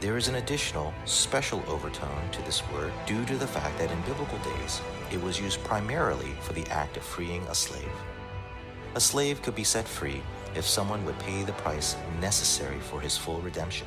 there 0.00 0.18
is 0.18 0.28
an 0.28 0.34
additional, 0.34 0.92
special 1.06 1.64
overtone 1.68 2.30
to 2.32 2.42
this 2.42 2.62
word 2.70 2.92
due 3.06 3.24
to 3.24 3.38
the 3.38 3.46
fact 3.46 3.78
that 3.78 3.90
in 3.90 4.00
biblical 4.02 4.38
days, 4.40 4.82
it 5.10 5.22
was 5.22 5.40
used 5.40 5.64
primarily 5.64 6.32
for 6.42 6.52
the 6.52 6.68
act 6.68 6.98
of 6.98 7.02
freeing 7.02 7.44
a 7.44 7.54
slave. 7.54 7.96
A 8.94 9.00
slave 9.00 9.40
could 9.40 9.54
be 9.54 9.64
set 9.64 9.88
free 9.88 10.20
if 10.54 10.66
someone 10.66 11.04
would 11.04 11.18
pay 11.18 11.42
the 11.42 11.52
price 11.52 11.96
necessary 12.20 12.78
for 12.80 13.00
his 13.00 13.16
full 13.16 13.40
redemption. 13.40 13.86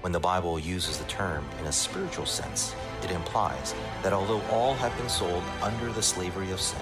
When 0.00 0.12
the 0.12 0.20
Bible 0.20 0.58
uses 0.58 0.98
the 0.98 1.04
term 1.04 1.44
in 1.60 1.66
a 1.66 1.72
spiritual 1.72 2.26
sense, 2.26 2.74
it 3.02 3.10
implies 3.10 3.74
that 4.02 4.12
although 4.12 4.42
all 4.50 4.74
have 4.74 4.96
been 4.96 5.08
sold 5.08 5.42
under 5.62 5.92
the 5.92 6.02
slavery 6.02 6.50
of 6.50 6.60
sin, 6.60 6.80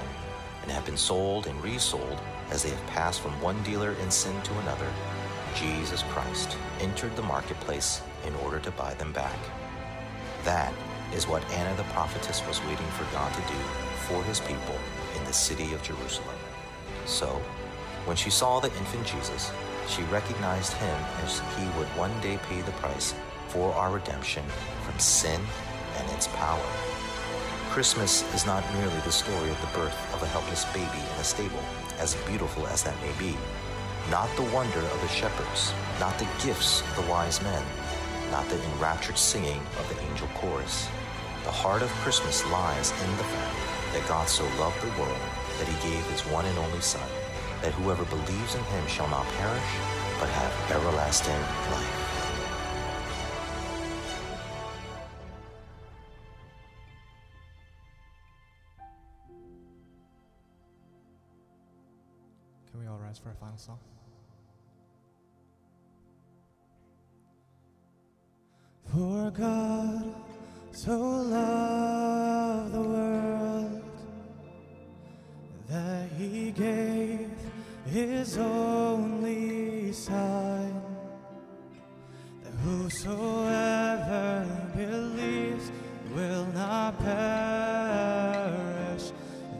and 0.66 0.72
have 0.72 0.84
been 0.84 0.96
sold 0.96 1.46
and 1.46 1.62
resold 1.62 2.18
as 2.50 2.64
they 2.64 2.70
have 2.70 2.86
passed 2.88 3.20
from 3.20 3.40
one 3.40 3.62
dealer 3.62 3.92
in 4.02 4.10
sin 4.10 4.34
to 4.42 4.58
another, 4.58 4.90
Jesus 5.54 6.02
Christ 6.10 6.56
entered 6.80 7.14
the 7.14 7.22
marketplace 7.22 8.02
in 8.26 8.34
order 8.36 8.58
to 8.58 8.72
buy 8.72 8.92
them 8.94 9.12
back. 9.12 9.38
That 10.42 10.72
is 11.14 11.28
what 11.28 11.44
Anna 11.52 11.74
the 11.76 11.84
prophetess 11.84 12.44
was 12.48 12.60
waiting 12.64 12.86
for 12.88 13.04
God 13.12 13.32
to 13.32 13.40
do 13.42 13.60
for 14.08 14.22
his 14.24 14.40
people 14.40 14.76
in 15.16 15.24
the 15.24 15.32
city 15.32 15.72
of 15.72 15.82
Jerusalem. 15.84 16.36
So, 17.04 17.40
when 18.06 18.16
she 18.16 18.30
saw 18.30 18.60
the 18.60 18.72
infant 18.78 19.04
Jesus, 19.04 19.50
she 19.88 20.02
recognized 20.04 20.72
him 20.74 20.96
as 21.24 21.40
he 21.58 21.66
would 21.76 21.88
one 21.98 22.18
day 22.20 22.38
pay 22.48 22.62
the 22.62 22.70
price 22.72 23.14
for 23.48 23.74
our 23.74 23.92
redemption 23.92 24.44
from 24.84 24.98
sin 24.98 25.40
and 25.98 26.10
its 26.12 26.28
power. 26.28 26.66
Christmas 27.70 28.22
is 28.32 28.46
not 28.46 28.64
merely 28.74 29.00
the 29.00 29.12
story 29.12 29.50
of 29.50 29.60
the 29.60 29.78
birth 29.78 30.14
of 30.14 30.22
a 30.22 30.26
helpless 30.26 30.64
baby 30.66 31.02
in 31.14 31.20
a 31.20 31.24
stable, 31.24 31.62
as 31.98 32.14
beautiful 32.26 32.66
as 32.68 32.82
that 32.84 32.96
may 33.02 33.12
be, 33.18 33.36
not 34.10 34.34
the 34.36 34.50
wonder 34.54 34.78
of 34.78 35.00
the 35.02 35.08
shepherds, 35.08 35.74
not 35.98 36.16
the 36.18 36.28
gifts 36.46 36.82
of 36.82 36.96
the 36.96 37.10
wise 37.10 37.42
men, 37.42 37.62
not 38.30 38.48
the 38.48 38.62
enraptured 38.72 39.18
singing 39.18 39.60
of 39.78 39.88
the 39.88 40.00
angel 40.08 40.28
chorus. 40.34 40.88
The 41.44 41.50
heart 41.50 41.82
of 41.82 41.90
Christmas 42.02 42.46
lies 42.50 42.92
in 42.92 43.16
the 43.16 43.24
fact 43.24 43.56
that 43.94 44.08
God 44.08 44.28
so 44.28 44.44
loved 44.58 44.80
the 44.80 45.00
world 45.00 45.20
that 45.58 45.68
he 45.68 45.90
gave 45.90 46.04
his 46.06 46.22
one 46.22 46.44
and 46.46 46.58
only 46.58 46.80
Son, 46.80 47.08
that 47.66 47.74
whoever 47.74 48.04
believes 48.04 48.54
in 48.54 48.62
him 48.62 48.86
shall 48.86 49.08
not 49.08 49.26
perish, 49.38 49.70
but 50.20 50.28
have 50.28 50.70
everlasting 50.70 51.34
life. 51.72 52.12
Can 62.70 62.78
we 62.78 62.86
all 62.86 62.98
rise 62.98 63.18
for 63.18 63.30
a 63.30 63.34
final 63.34 63.58
song? 63.58 63.80
For 68.92 69.32
God 69.32 70.14
so 70.70 70.96
loved 70.96 72.72
the 72.72 72.80
world 72.80 73.82
that 75.68 76.08
he 76.16 76.52
gave 76.52 77.15
his 77.86 78.36
only 78.38 79.92
Son, 79.92 80.82
that 82.42 82.52
whosoever 82.64 84.46
believes 84.76 85.70
will 86.14 86.46
not 86.46 86.98
perish, 86.98 87.52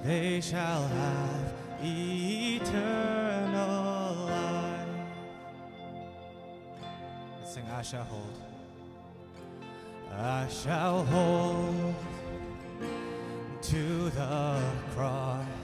they 0.05 0.41
shall 0.41 0.87
have 0.89 1.53
eternal 1.83 2.67
life. 4.27 4.89
Let's 7.41 7.55
sing, 7.55 7.65
I 7.73 7.83
shall 7.83 8.05
hold. 8.05 8.43
I 10.13 10.47
shall 10.49 11.05
hold 11.05 11.95
to 13.63 14.11
the 14.11 14.63
cross. 14.95 15.56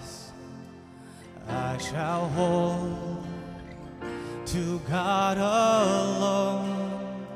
I 1.48 1.78
shall 1.78 2.28
hold 2.28 3.26
to 4.46 4.80
God 4.88 5.38
alone, 5.38 7.26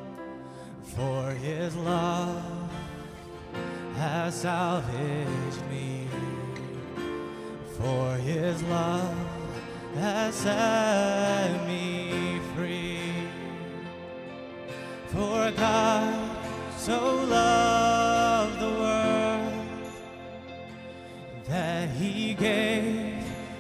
for 0.82 1.30
his 1.30 1.74
love 1.76 2.70
has 3.96 4.34
salvaged 4.34 5.62
me. 5.70 6.06
For 7.78 8.16
his 8.16 8.62
love 8.64 9.16
has 9.96 10.34
set 10.34 11.66
me 11.66 12.40
free. 12.54 13.12
For 15.08 15.50
God 15.52 16.36
so 16.76 16.98
loved 17.24 18.60
the 18.60 18.68
world 18.68 19.52
that 21.48 21.88
he 21.90 22.34
gave 22.34 23.05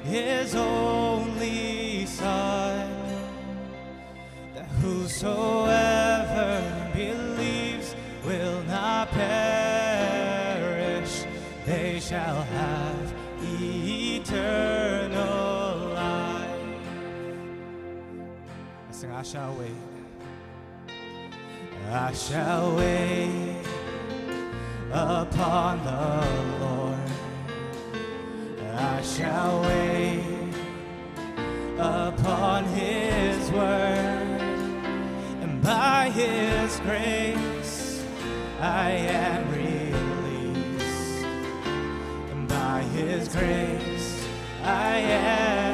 his 0.06 0.54
only 0.54 2.06
Son, 2.06 2.88
that 4.54 4.66
whosoever 4.80 6.62
believes 6.94 7.94
will 8.24 8.62
not 8.62 9.10
perish, 9.10 10.04
they 11.66 11.98
shall 12.00 12.42
have 12.42 13.14
eternal 13.42 14.28
life. 15.94 16.50
I 18.88 18.92
sing, 18.92 19.10
I 19.10 19.22
shall 19.22 19.54
wait. 19.54 19.72
I 21.90 22.12
shall 22.12 22.76
wait 22.76 23.66
upon 24.92 25.84
the 25.84 26.26
Lord. 26.60 26.85
I 28.78 29.00
shall 29.00 29.62
wait 29.62 30.54
upon 31.78 32.64
His 32.64 33.50
word, 33.50 34.40
and 35.40 35.62
by 35.62 36.10
His 36.10 36.78
grace 36.80 38.04
I 38.60 38.90
am 38.90 39.50
released, 39.50 41.24
and 42.30 42.46
by 42.46 42.82
His 42.82 43.28
grace 43.28 44.26
I 44.62 44.98
am 44.98 45.65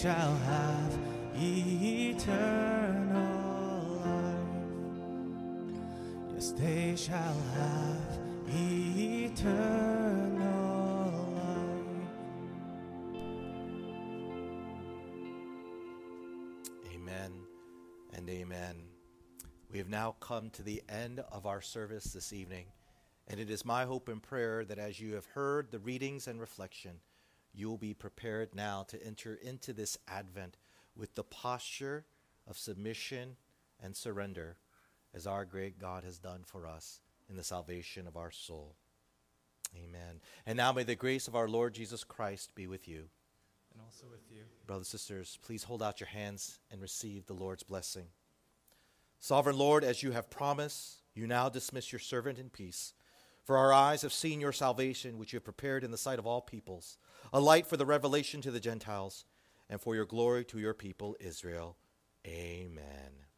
shall 0.00 0.34
have 0.34 0.98
eternal 1.36 1.60
life. 4.02 4.34
Yes, 6.32 6.52
they 6.52 6.96
shall 6.96 7.36
have 7.54 8.18
eternal 8.48 9.60
life. 11.36 12.08
Amen 16.94 17.32
and 18.14 18.30
amen. 18.30 18.76
We 19.70 19.76
have 19.76 19.90
now 19.90 20.16
come 20.20 20.48
to 20.50 20.62
the 20.62 20.82
end 20.88 21.20
of 21.30 21.44
our 21.44 21.60
service 21.60 22.04
this 22.04 22.32
evening, 22.32 22.68
and 23.28 23.38
it 23.38 23.50
is 23.50 23.66
my 23.66 23.84
hope 23.84 24.08
and 24.08 24.22
prayer 24.22 24.64
that 24.64 24.78
as 24.78 24.98
you 24.98 25.12
have 25.16 25.26
heard 25.26 25.70
the 25.70 25.78
readings 25.78 26.26
and 26.26 26.40
reflection, 26.40 27.00
you 27.52 27.68
will 27.68 27.78
be 27.78 27.94
prepared 27.94 28.54
now 28.54 28.84
to 28.88 29.04
enter 29.04 29.34
into 29.34 29.72
this 29.72 29.98
Advent 30.08 30.56
with 30.96 31.14
the 31.14 31.24
posture 31.24 32.04
of 32.48 32.58
submission 32.58 33.36
and 33.82 33.96
surrender 33.96 34.56
as 35.14 35.26
our 35.26 35.44
great 35.44 35.78
God 35.78 36.04
has 36.04 36.18
done 36.18 36.42
for 36.44 36.66
us 36.66 37.00
in 37.28 37.36
the 37.36 37.44
salvation 37.44 38.06
of 38.06 38.16
our 38.16 38.30
soul. 38.30 38.74
Amen. 39.76 40.20
And 40.46 40.56
now 40.56 40.72
may 40.72 40.82
the 40.82 40.94
grace 40.94 41.28
of 41.28 41.36
our 41.36 41.48
Lord 41.48 41.74
Jesus 41.74 42.04
Christ 42.04 42.54
be 42.54 42.66
with 42.66 42.88
you. 42.88 43.04
And 43.72 43.82
also 43.84 44.06
with 44.10 44.20
you. 44.30 44.42
Brothers 44.66 44.92
and 44.92 45.00
sisters, 45.00 45.38
please 45.42 45.64
hold 45.64 45.82
out 45.82 46.00
your 46.00 46.08
hands 46.08 46.58
and 46.70 46.80
receive 46.80 47.26
the 47.26 47.34
Lord's 47.34 47.62
blessing. 47.62 48.06
Sovereign 49.20 49.58
Lord, 49.58 49.84
as 49.84 50.02
you 50.02 50.12
have 50.12 50.30
promised, 50.30 51.02
you 51.14 51.26
now 51.26 51.48
dismiss 51.48 51.92
your 51.92 51.98
servant 51.98 52.38
in 52.38 52.48
peace. 52.48 52.94
For 53.50 53.58
our 53.58 53.72
eyes 53.72 54.02
have 54.02 54.12
seen 54.12 54.40
your 54.40 54.52
salvation, 54.52 55.18
which 55.18 55.32
you 55.32 55.38
have 55.38 55.44
prepared 55.44 55.82
in 55.82 55.90
the 55.90 55.98
sight 55.98 56.20
of 56.20 56.24
all 56.24 56.40
peoples, 56.40 56.98
a 57.32 57.40
light 57.40 57.66
for 57.66 57.76
the 57.76 57.84
revelation 57.84 58.40
to 58.42 58.52
the 58.52 58.60
Gentiles, 58.60 59.24
and 59.68 59.80
for 59.80 59.96
your 59.96 60.04
glory 60.04 60.44
to 60.44 60.60
your 60.60 60.72
people, 60.72 61.16
Israel. 61.18 61.76
Amen. 62.24 63.29